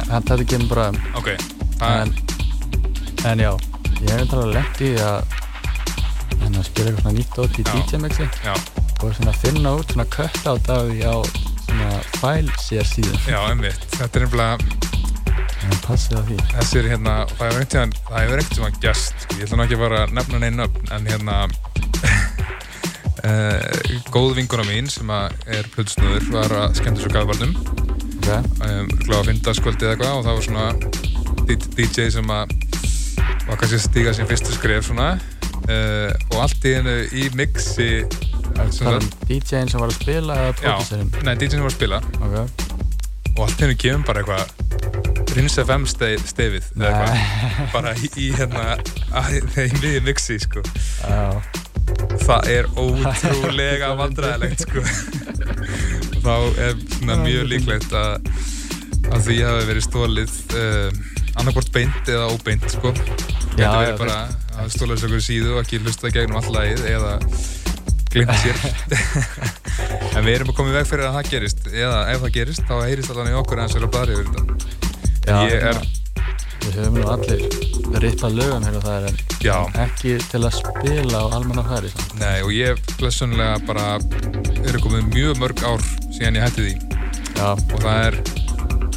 [0.05, 1.31] Þetta, kemur bara, Ok,
[1.79, 2.11] það en,
[3.31, 3.49] en já,
[4.03, 5.39] ég hef eitthvað lent í að
[6.43, 7.65] en að spila eitthvað nýtt út í.
[7.69, 8.27] DJ-mixi
[9.03, 11.15] og svona finna út svona kött af því á
[11.65, 11.89] svona
[12.19, 13.19] file sér síðan.
[13.29, 13.85] já, einmitt.
[13.95, 14.57] Þetta er nefnilega,
[15.55, 16.37] Þannig að passið á því.
[16.53, 19.63] þessi er hérna, það hefur einhvern tíðan, það hefur einhvern tíðan gæst, ég ætla nú
[19.65, 21.37] ekki að að nefna neinn nöfn, en hérna,
[23.25, 27.55] uh, góð vinkona mín sem er plötsnöður var að skemmta svo gafbarnum,
[28.25, 28.31] Ok,
[28.65, 30.67] um, gláða að finna skvöldi eða eitthvað og það var svona
[31.77, 32.53] DJ sem að
[33.45, 35.09] var kannski að stíga sín fyrstu skref svona
[35.69, 37.89] uh, og allt í hennu í mixi
[38.71, 41.11] sagt- DJ-in sem var að spila eða já, pródúserinn?
[41.25, 41.99] nei, DJ sem var að spila.
[42.21, 42.35] Ok,
[43.35, 47.71] og allt í hennu kemur bara eitthvað Rins FM ste- stefið eða eitthvað.
[47.73, 48.77] Bara í, í hérna
[49.55, 50.63] þeim við mixi sko.
[51.03, 51.41] Já,
[52.23, 54.85] það er ótrúlega vandræðilegt sko.
[56.25, 58.31] Þá er svona mjög líklegt að,
[59.11, 61.03] að því hafi verið stólið uh,
[61.35, 62.93] annarkvort beint eða óbeint sko.
[62.95, 64.17] Já, getur verið já, bara
[64.61, 67.13] að stóla þessu okkur síðu og ekki hlusta gegnum all lagið eða
[68.13, 68.57] glimta sér.
[70.15, 71.65] En við erum að koma í veg fyrir að það gerist.
[71.67, 74.27] Eða ef það gerist þá heyrist allan í okkur eins og er að bladra yfir
[74.31, 74.41] þetta.
[75.25, 75.95] Já, ég er, hérna,
[76.65, 77.41] Við höfum nú allir
[78.01, 81.91] rippað lögum hér og það er en já, ekki til að spila á almenna færi
[81.93, 82.15] samt.
[82.17, 83.85] nei og ég blessunlega bara
[84.65, 85.83] er komið mjög mörg ár
[86.15, 86.73] síðan ég hætti því.
[87.35, 88.17] Já, og það er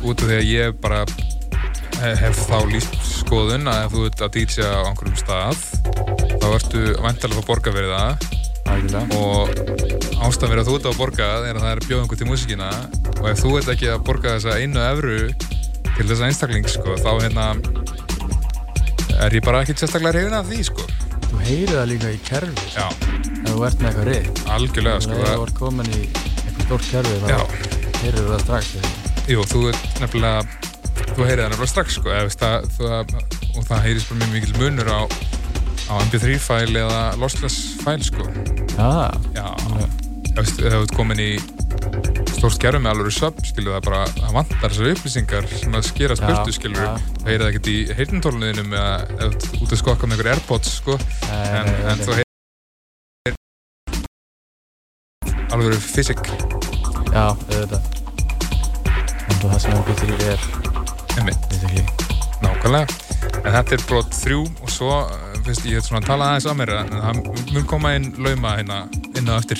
[0.01, 1.03] út af því að ég bara
[2.03, 5.63] hef, hef þá líst skoðun að ef þú ert að DJ á einhverjum stað
[6.39, 8.29] þá ertu væntalega að borga fyrir það
[8.69, 9.19] algjörlega.
[9.19, 9.49] og
[10.29, 12.71] ástæðan fyrir að þú ert að borga er að það er einhver til músíkina
[13.19, 15.19] og ef þú ert ekki að borga þessa einu evru
[15.99, 17.47] til þessa einstakling sko, þá hérna
[19.19, 20.85] er ég bara ekki sérstaklega reyðin af því sko.
[21.29, 24.29] Þú heyrir það líka í kerfi Já, ef þú ert með eitthvað reyð.
[24.55, 27.39] algjörlega sko, Ef þú ert komin í eitthvað stórt kerfi þá
[28.05, 28.71] heyrir það strax.
[29.29, 30.68] Jú, þú ert nefnilega
[31.17, 33.15] þú heyrið það nefnilega strax sko, ef það, það,
[33.55, 35.01] og það heyrist bara mjög mikil munur á,
[35.89, 38.29] á mp3-fæl eða lossless-fæl sko.
[38.79, 38.91] Já,
[39.37, 39.47] Já,
[40.39, 41.31] ef þú ert komin í
[42.39, 46.15] stórt gerfi með alveg sub, skilur það bara það vantar þessar upplýsingar sem að skera
[46.19, 46.93] spurtu, skilur já.
[47.19, 48.95] það heyrið það ekkert í heyrnintólunniðinum eða
[49.27, 50.95] ert út að skokka með einhver Airpods sko,
[51.27, 52.27] Nei, en, en þú heyrið
[55.57, 56.23] alveg fysik
[57.09, 57.83] Já, auðvitað.
[59.29, 60.78] En það sem hann býttir í er.
[62.39, 62.87] Nákvæmlega,
[63.43, 66.47] en þetta er brot þrjú og svo, eh, finnst ég hef svona að tala aðeins
[66.47, 67.23] að mér en það
[67.55, 68.85] mun koma inn lauma hérna
[69.19, 69.59] inn á eftir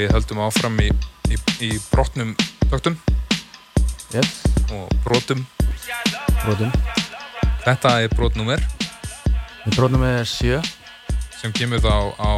[0.00, 0.88] við höldum áfram í,
[1.28, 1.36] í,
[1.66, 2.32] í brotnum
[2.70, 2.96] töktum
[4.14, 4.38] yes,
[4.72, 5.42] og brotum.
[6.44, 6.72] brotum
[7.66, 8.62] Þetta er brotnúmer
[9.66, 10.60] við brotum er 7
[11.40, 12.32] sem kemur þá á,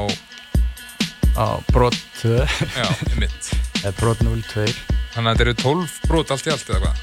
[1.39, 2.89] á brot 2 já,
[3.21, 3.53] mitt.
[3.85, 4.67] eða brot 02
[5.13, 7.03] Þannig að þetta eru 12 brot allt í allt eða hvað?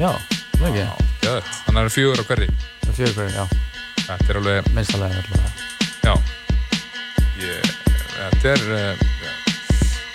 [0.00, 0.12] já,
[0.60, 0.84] er ekki.
[1.20, 2.50] Þannig að það eru fjögur á hverri.
[2.86, 3.44] er fjögur hverju, já,
[4.06, 5.24] Þetta er alveg, minnstalega
[6.06, 6.14] já.
[7.40, 7.72] Ég,
[8.16, 9.19] þetta er, uh,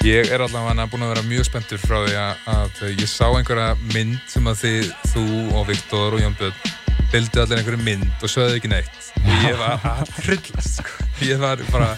[0.06, 3.72] ég er allavega búin að vera mjög spenntur frá því að, að ég sá einhverja
[3.94, 5.24] mynd sem að þið, þú
[5.58, 6.74] og Viktor og Jón Björn
[7.10, 9.08] bildu allir einhverju mynd og sögðu ekki neitt.
[9.24, 11.08] Og ég var að trillast, sko.
[11.26, 11.90] Ég var bara,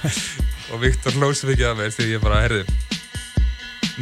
[0.71, 2.63] og Viktor hlósið ekki af mér því ég bara, herði,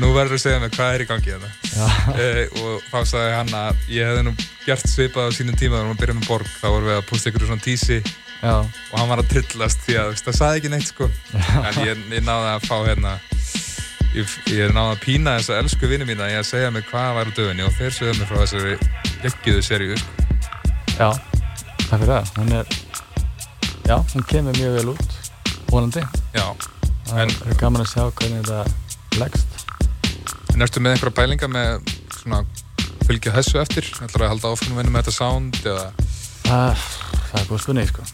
[0.02, 1.54] nú verður að segja mér hvað er í gangi hérna.
[1.72, 4.36] já, uh, og þá sagði hann að ég hefði nú
[4.68, 6.52] gert svipað á sínum tíma þegar hann byrjaði með borg.
[6.60, 8.04] Þá vorum við að pústa ykkur svona tísi.
[8.44, 11.10] Já, og hann var að trillast því að þú það sagði ekki neitt sko.
[11.64, 13.16] En ég, ég náði að fá hérna
[14.16, 17.30] ég, ég náði að pína þessa elsku vinni mína í að segja mig hvað var
[17.30, 18.78] á döfinni og þeir sögðu mig frá þessari
[19.26, 19.98] leggjuðu seríu.
[20.96, 21.10] Já
[21.86, 22.72] takk fyrir það, hún er
[23.86, 25.18] já, hún kemur mjög vel út
[25.70, 26.46] vonandi, já,
[27.10, 29.66] það En- er gaman að sjá hvernig þetta leggst.
[30.56, 32.40] En ertu með einhverja pælinga með svona
[33.06, 33.90] fylgja þessu eftir?
[34.02, 35.86] Ætlar að halda áfram að með þetta sound eða,
[36.46, 36.86] það,
[37.32, 38.06] það er góð spurning sko.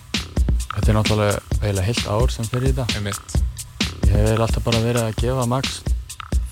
[0.72, 3.41] Þetta er náttúrulega eiginlega heilt ár sem fyrir í þetta.
[4.11, 5.78] Ég hef alltaf bara verið að gefa max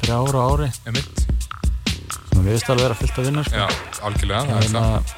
[0.01, 0.69] þrjá ára á ári.
[0.79, 3.59] Sem við veist alveg vera fyllt að vinna sko.
[3.59, 3.67] já,
[4.07, 5.13] algjörlega, það er að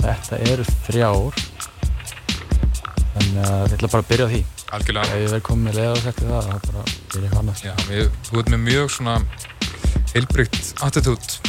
[0.00, 1.42] þetta eru þrjár.
[3.10, 4.42] Þannig að ég ætla bara að byrja á því.
[4.70, 5.10] Algjörlega.
[5.10, 7.64] Ef ég verð komið með leða og sagt það þá bara byrja ég annað.
[7.66, 9.16] Já, við, þú ert með mjög svona
[10.14, 11.40] heilbrygt attitút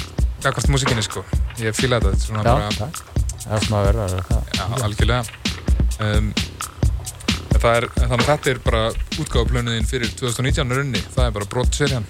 [0.42, 1.24] gagvart músikinni sko.
[1.62, 3.22] Ég fíla þetta, þetta er svona já, bara, takk.
[3.42, 5.24] Það er svona að verða er já, algjörlega.
[6.02, 6.32] Um,
[7.62, 8.84] er, þannig að þetta er bara
[9.22, 12.08] útgáfuplönuðin fyrir 2019 runni, það er bara brottserjan.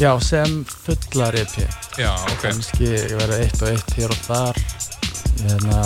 [0.00, 1.54] Já, sem fullar EP
[1.96, 4.58] Já, ok, kannski verða eitt og eitt hér og þar.
[5.46, 5.78] Hérna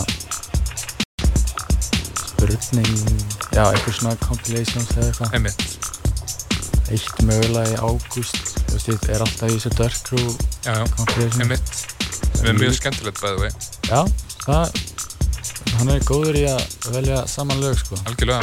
[2.19, 2.91] spurning
[3.55, 5.35] já, eitthvað svona compilations eða eitthvað.
[5.39, 5.67] Einmitt.
[6.91, 8.55] eitt mögulega í ágúst.
[8.67, 10.29] Þú veist, ég er alltaf í þessu Dark Crew
[10.67, 10.85] Já, já,
[11.39, 11.75] einmitt.
[12.35, 13.53] Sem er mjög skemmtilegt bæði vei,
[13.91, 14.01] já,
[14.47, 14.81] það
[15.81, 17.97] hann er góður í að velja saman lög sko.
[18.09, 18.43] Algjörlega.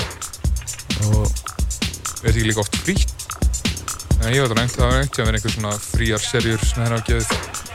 [1.12, 1.28] og
[2.18, 3.17] Við erum ekki líka oft frítt.
[4.28, 7.04] En ég veit að það var einhvern veginn einhver svona fríar serjur sem það er
[7.08, 7.30] gefið.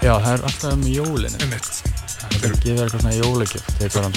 [0.05, 1.69] já, það er alltaf um jólinu Einmitt.
[1.73, 3.13] þetta Þetta er gefur eitthvað svona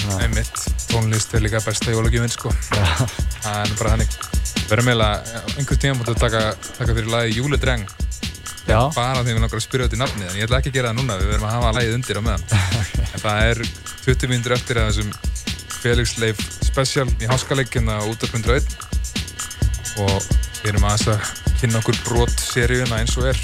[0.02, 0.60] svona einmitt.
[0.90, 2.52] Tónlist er líka besta jólagjöfin sko.
[2.70, 4.16] Það er bara þannig.
[4.68, 6.42] Verðum eiginlega einhvern tíma mútið að taka,
[6.78, 7.84] taka fyrir lagi Júledreng.
[8.66, 10.30] já, Bara því við langar að spyrja út í nafnið.
[10.30, 11.18] En ég ætla ekki að gera það núna.
[11.20, 12.44] Við verðum að hafa lagið undir á meðan.
[13.16, 13.62] En það er
[14.04, 15.12] 20 mínútur eftir að þessum
[15.80, 18.66] Felix Leif special í háskaleikina út af 101.
[20.04, 20.20] Og
[20.66, 23.38] við erum aðeins að kynna okkur brot seríuna eins og er.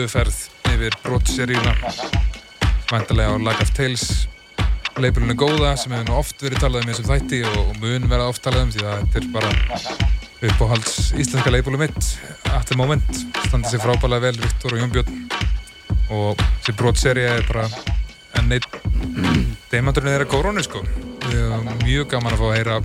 [0.00, 0.36] Yfirferð
[0.72, 1.74] yfir brotseríuna
[2.90, 4.26] Væntalega á Lag of Tales.
[4.98, 8.08] Leipurinu góða sem hefur nú oft verið talað um í þessum þætti og, og mun
[8.10, 9.52] verða oft talað um því að þetta er bara
[10.50, 12.08] uppáhalds íslenska leipurinu mitt
[12.50, 15.20] at the moment, standið sér frábælega vel Viktor og Jón Björn.
[16.10, 17.68] Og þessi brotserija er bara
[18.40, 18.66] enn eitt
[19.70, 20.82] demanturinn þeirra kórónu sko.
[21.28, 22.80] Við erum mjög gaman að fá að heyra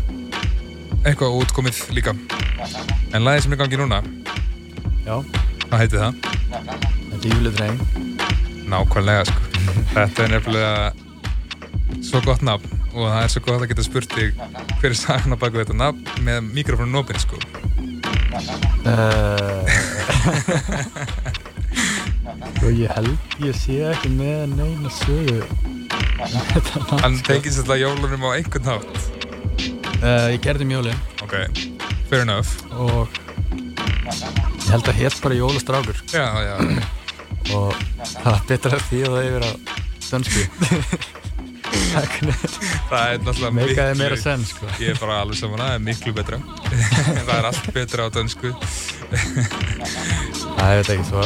[1.06, 2.14] eitthvað útkomið líka.
[3.16, 4.04] En lagið sem er í gangi núna
[5.06, 5.22] Já,
[5.70, 6.85] hvað heiti það?
[7.32, 7.80] Júlidrein.
[8.70, 9.42] Nákvæmlega sko.
[9.94, 10.76] Þetta er nefnilega
[12.06, 14.30] svo gott nafn og það er svo gott að geta spurt þig
[14.80, 17.40] hver er sagan á baku þetta nafn með mikrofónu opinn sko.
[18.86, 19.64] Uh,
[22.66, 25.86] og ég held ég sé ekki með neina sögu um
[27.02, 27.28] hann sko.
[27.30, 29.00] tengist þetta jólunum á einhvern nátt
[30.02, 31.36] uh, Ég gerði mjólin ok,
[32.10, 32.52] fair enough.
[32.76, 33.10] Og
[34.06, 36.56] ég held að hétt bara jólastrákur já, já,
[37.54, 39.52] og það var betra því að það yfir á
[40.10, 40.42] dönsku.
[42.86, 44.68] Það er náttúrulega meikaði meira senn sko.
[44.80, 46.40] ég er bara alveg saman að það er miklu betra.
[47.26, 48.54] Það er allt betra á dönsku.
[50.56, 51.22] Það er þetta ekki svo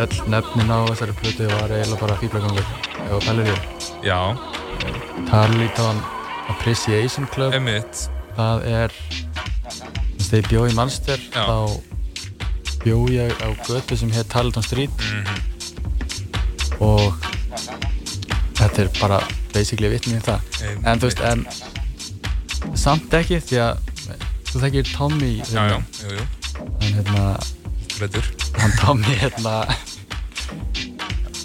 [0.00, 2.66] öll nefnin á þessari plötu var eiginlega bara fýblagangur
[3.10, 3.56] þú pælir því.
[4.06, 4.20] Já,
[5.30, 6.02] Tarleton
[6.52, 7.54] Appreciation Club.
[7.58, 8.94] Emitt það er
[10.16, 11.56] þess að ég bjó í Manster þá
[12.84, 14.90] bjó ég á götu sem hétt Tarleton Street.
[14.90, 15.40] Mhm.
[16.80, 17.12] og
[18.56, 19.18] þetta er bara
[19.52, 20.40] basically vitni í það.
[20.62, 20.86] Einmitt.
[20.86, 23.74] en þú veist, en samt ekki því að
[24.50, 26.24] þú þekkir Tommy já, já, hérna, jú,
[26.80, 27.24] hann hérna
[28.60, 29.54] hann Tommy hérna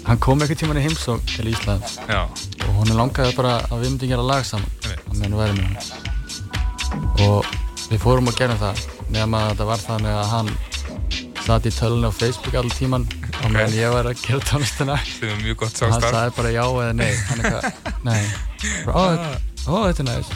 [0.06, 1.98] hann kom einhvern tíman í heimsók til Íslands.
[2.08, 2.22] Já,
[2.66, 4.70] og hún langaði bara að við myndum gera lag saman.
[7.26, 7.44] Og
[7.90, 8.80] við fórum og gerum það
[9.10, 10.50] nema að þetta var þannig að hann
[11.46, 13.04] satt í tölunni á Facebook allir tíman
[13.44, 14.96] og meðan ég var að gera tónlistina.
[15.20, 17.12] Þið er mjög gott og hann sagði bara já eða nei.
[17.28, 18.22] Hann eitthvað, nei.
[18.90, 20.32] Ó, þetta- ó, þetta er næst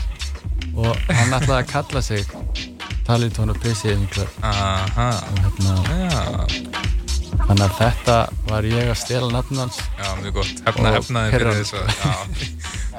[0.77, 2.27] og hann ætlaði að kalla sig
[3.09, 5.73] Talitón og Appreciation Club aha, og hérna,
[7.49, 8.17] þannig að þetta
[8.47, 9.81] var ég að stela nafn hans.
[9.99, 10.61] Já, mjög gott.
[10.69, 11.81] Hefna, hefnaði fyrir þessu.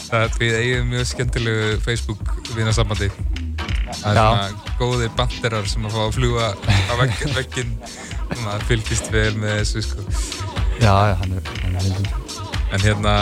[0.09, 3.07] Það er við eigum mjög skemmtilegu Facebook vinasambandi
[3.99, 7.75] það er svona góði banderar sem að fá að fljúa á vegg, vegginn
[8.31, 10.05] og maður fylgist vel með þessu sko
[10.81, 12.19] já, já, hann er, hann er lindum
[12.71, 13.13] En hérna,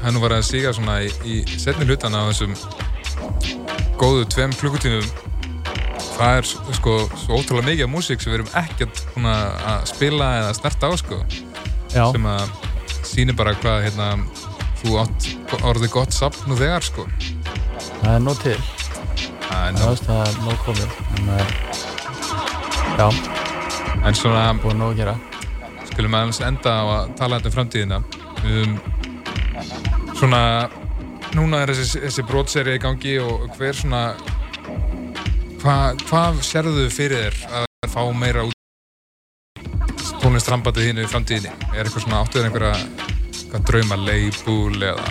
[0.00, 2.54] hann var að síga svona í, í setni hlutan á þessum
[4.00, 5.04] góðu tveim klukkutímum.
[6.14, 6.48] Það er
[6.78, 10.88] sko svo ótrúlega mikið af músík sem við erum ekkert búin að spila eða snerta
[10.88, 11.18] á sko.
[11.92, 12.56] já, Sem að
[13.04, 14.08] sýnir bara hvað hérna,
[14.80, 15.28] þú átt
[15.60, 17.04] orðið gott safn nú þegar sko.
[18.00, 18.56] það er nóg til
[19.54, 21.46] Það er það, er nóg komið en, uh,
[22.98, 23.08] já,
[24.04, 25.14] En svona, búið nóg að gera
[25.94, 27.98] skulum aðeins enda á að tala þetta um framtíðina.
[28.44, 28.72] Um,
[30.18, 30.40] svona,
[31.36, 34.02] núna er þessi, þessi brotseri í gangi og hver svona,
[35.62, 38.52] hvað hva sérðu fyrir þér að fá meira út
[40.24, 41.54] tónlistrambandið þínu í framtíðinni?
[41.74, 45.06] Er eitthvað svona áttuður einhverja drauma leibúl eða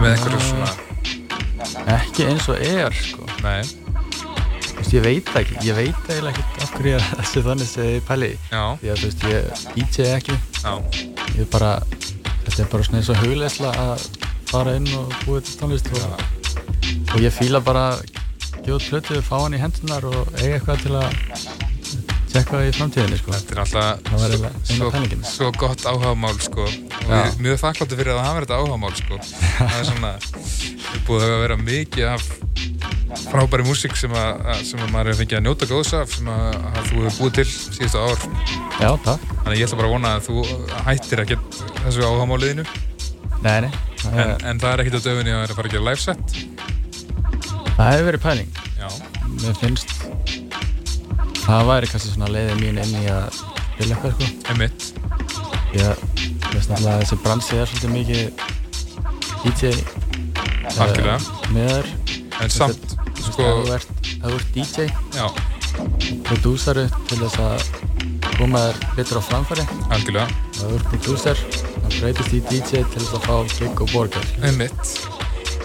[0.00, 0.72] með einhverju svona,
[1.96, 3.26] ekki eins og er sko.
[3.42, 3.62] nei,
[4.72, 7.68] Þú veist, ég veit það ekki, ég veit eiginlega ekki af hverju er þessi þannig
[7.70, 8.38] sem ég pæli í.
[8.50, 9.42] já, því að þú veist, ég
[9.76, 10.36] DJ ekki.
[10.62, 10.72] Já,
[11.36, 11.72] ég er bara,
[12.46, 14.06] þetta er bara svona eins og hugleisla að
[14.50, 16.24] fara inn og búið til tónlist og,
[17.14, 18.02] og ég fíla bara að
[18.62, 21.61] gefa plötu, fá hann í hendunar og eiga eitthvað til að
[22.32, 23.32] tjekka það í framtíðinni sko.
[23.36, 24.90] þetta er alltaf Það svo,
[25.32, 26.66] svo, gott áhugamál sko.
[27.08, 29.18] Er mjög þakkláttur fyrir að hafa þetta áhugamál sko.
[29.58, 32.30] Það er svona, það er búið að vera mikið af
[33.28, 34.12] frábæri músík sem
[34.64, 37.34] sem að maður er fengið að njóta góðs af sem að, að þú hefur búið
[37.38, 38.24] til síðustu ár.
[38.80, 39.26] Já, takk.
[39.42, 40.44] þannig ég ætla bara að vona að þú
[40.88, 42.64] hættir að geta þessu áhugamáliðinu
[43.42, 45.74] Nei, nei, það, en, en það er ekkit á döfunni að vera að fara að
[45.74, 46.36] gera live set.
[47.72, 48.52] Það hefur verið pæling.
[48.78, 48.88] já,
[49.42, 49.94] Mér finnst
[51.46, 54.24] það væri kannski svona leiðið mín inn í að spila eitthvað sko.
[54.54, 54.92] emitt
[55.72, 56.02] Ég
[56.52, 58.24] veist náttúrulega að þessi bransi er svolítið mikið
[59.42, 59.70] DJ
[60.82, 61.16] Algjörlega.
[61.54, 61.88] með þér.
[62.42, 62.92] en samt,
[63.24, 63.86] sko, ef
[64.22, 64.86] þú ert DJ,
[65.16, 65.26] já,
[66.28, 67.66] prodúsaru til þess að
[68.36, 69.66] koma þér betur á framfæri.
[69.88, 73.92] algjörlega Ef þú ert prodúsar, það breytist í DJ til þess að fá gig og
[73.96, 74.32] borgar.
[74.44, 75.21] Einmitt.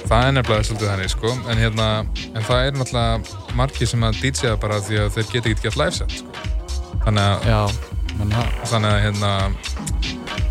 [0.08, 1.34] Það er nefnilega svolítið þannig, sko.
[1.52, 1.88] En, hérna,
[2.32, 5.82] en það er náttúrulega margir sem að DJ-a bara því að þeir geta ekkert gett
[5.82, 6.46] live set, sko.
[7.08, 7.76] Þannig að,
[8.72, 9.34] þannig að hérna,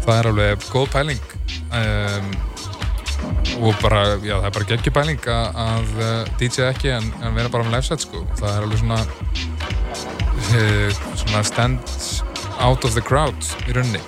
[0.04, 1.24] það er alveg góð pæling.
[1.76, 2.36] Um,
[3.60, 7.52] og bara, já, það er bara geggjubæling að, að uh, DJ ekki en, en vera
[7.52, 8.24] bara með live set sko.
[8.40, 9.00] Það er alveg svona
[10.60, 11.96] uh, svona stand
[12.60, 14.02] out of the crowd í rauninni.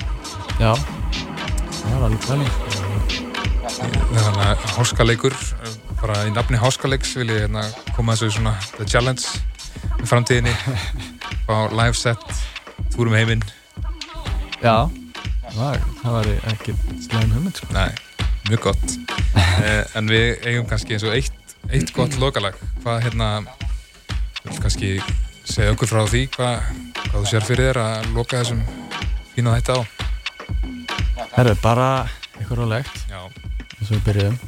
[0.59, 2.78] Já, það var alveg pæling.
[3.79, 5.35] Þannig að háskaleikur,
[6.01, 7.63] bara í nafni háskaleiks vil ég hérna
[7.97, 9.41] koma þessu svona the challenge
[10.03, 10.55] í framtíðinni
[11.51, 12.23] á live set,
[12.95, 13.45] túrum heiminn.
[14.63, 14.91] Já,
[15.55, 16.75] var, það var ekki
[17.05, 17.71] slegum hugmynd sko.
[17.77, 17.93] Nei,
[18.51, 18.99] mjög gott.
[19.67, 22.59] eh, en við eigum kannski eins og eitt, eitt gott lokalag.
[22.83, 23.31] Hvað hérna,
[24.59, 24.97] kannski
[25.49, 26.71] segja okkur frá því hvað,
[27.09, 28.65] hvað þú sér fyrir þér að loka þessum
[29.35, 29.81] fína þetta á.
[31.39, 31.91] Það er bara
[32.39, 33.21] eitthvað rólegt Já,
[33.79, 34.39] eins og við byrjuðum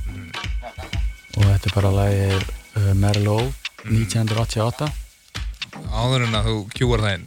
[1.37, 3.53] og þetta er bara lagið uh, Merlot
[3.87, 4.89] 1988
[5.91, 7.27] áður en að þú kjúar það inn.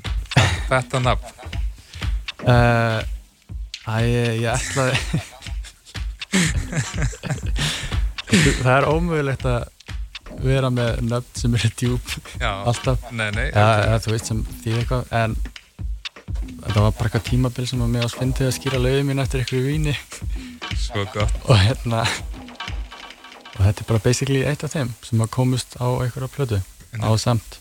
[0.70, 1.28] Þetta nafn.
[2.48, 3.00] uh,
[3.84, 4.98] Æ, ég, ætlaði
[8.64, 9.64] Það er ómögulegt að
[10.44, 12.06] vera með nöfn sem eru djúb
[12.42, 13.48] Já, alltaf nei, nei.
[13.54, 15.32] ja, þú veist sem því eitthvað en
[16.42, 19.44] þetta var bara eitthvað tímabil sem að mér ást fyndið að skýra lögum mín eftir
[19.44, 19.96] einhverju víni.
[20.84, 21.36] Svo gott.
[21.50, 22.04] og hérna
[23.54, 26.60] og þetta er bara basically eitt af þeim sem að komust á einhverja plötu.
[26.98, 27.60] Á samt.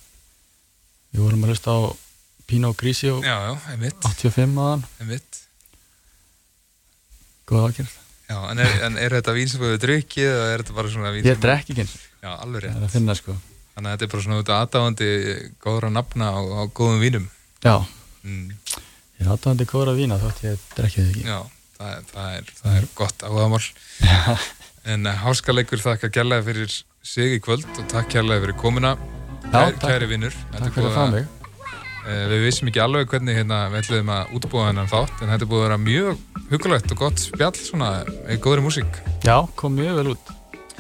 [1.13, 1.81] Við vorum að hlusta á
[2.49, 5.39] Pinot Grigio Já, já, einmitt, 85 aðan, einmitt.
[7.49, 7.93] góð ákjörð
[8.33, 10.91] Já, en er, en er þetta vín sem við hefur drukkið eða er þetta bara
[10.93, 11.43] svona vín ég sem...
[11.43, 11.85] drekk ekki.
[11.85, 12.77] Eins Já, alveg það rétt.
[12.79, 13.35] er að finna sko.
[13.75, 15.09] Þannig að þetta er bara svona út aðdáðandi
[15.65, 17.27] góðra nafna á, á góðum vínum.
[17.65, 17.75] já,
[18.23, 18.53] Mm.
[19.19, 21.39] ég er aðdáðandi góðra vína þótt ég drekkið þið ekki Já,
[21.79, 23.63] það, er- það, er, það er gott áhugamál.
[24.93, 26.73] En uh, háskaleikur þakka kærlega fyrir
[27.07, 28.97] sig í kvöld og takk kærlega fyrir komuna.
[29.53, 30.35] Já, Kæri, kæri vinnur.
[30.57, 31.31] Takk fyrir að fá mig
[32.03, 35.47] Uh, við vissum ekki alveg hvernig hérna, við ætluðum að útbúa hennan þátt en þetta
[35.47, 37.91] búið að vera mjög hugulegt og gott spjall svona,
[38.43, 38.97] góðri músík.
[39.23, 40.33] já, kom mjög vel út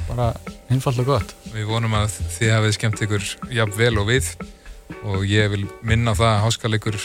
[0.09, 0.33] bara
[0.67, 4.33] einfalt og gott Við vonum að þið hafið skemmt ykkur jafn vel og við
[5.03, 6.99] og ég vil minna það að háskaleikur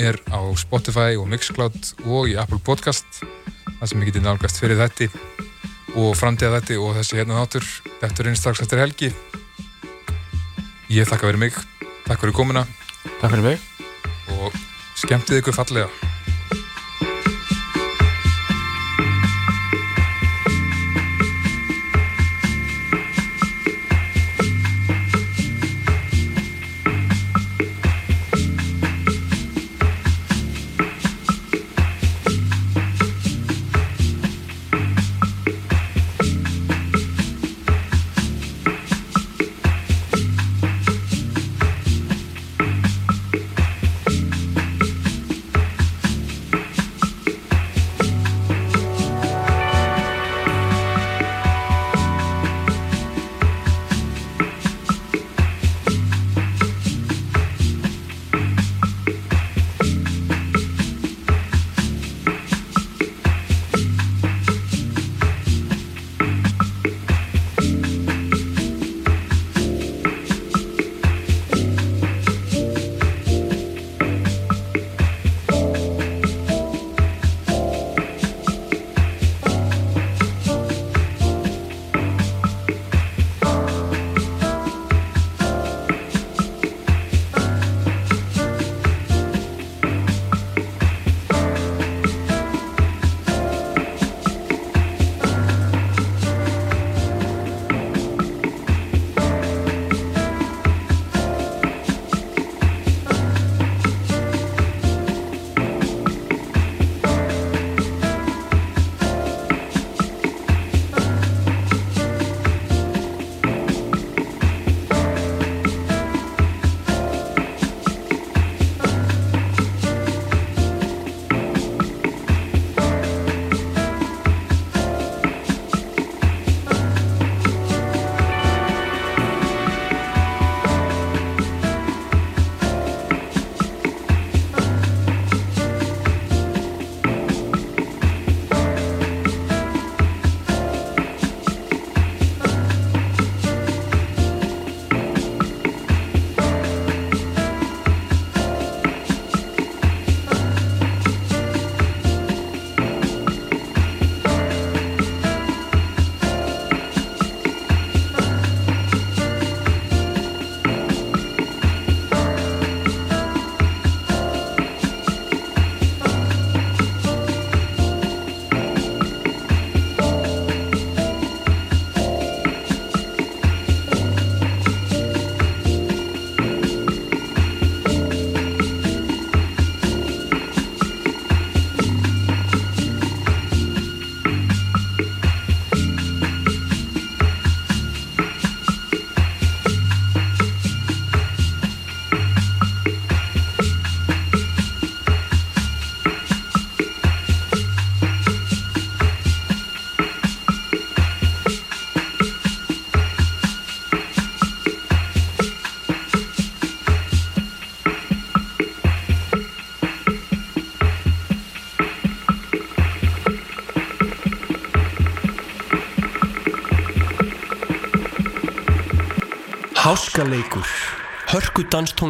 [0.00, 3.22] er á Spotify og Mixcloud og í Apple Podcast
[3.84, 5.10] það sem ég geti nálgast fyrir þetta
[5.94, 7.68] og framtíða þetta og þessi hérna þáttur.
[8.00, 9.12] Þetta er einn strax eftir helgi.
[10.92, 11.60] Ég þakka fyrir mig.
[12.08, 12.66] Takk fyrir komuna.
[13.20, 13.70] Takk fyrir mig.
[14.40, 14.58] Og
[15.04, 16.13] skemmtið ykkur fallega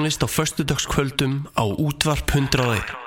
[0.04, 3.03] Danstónlist á föstudagskvöldum á útvarp 101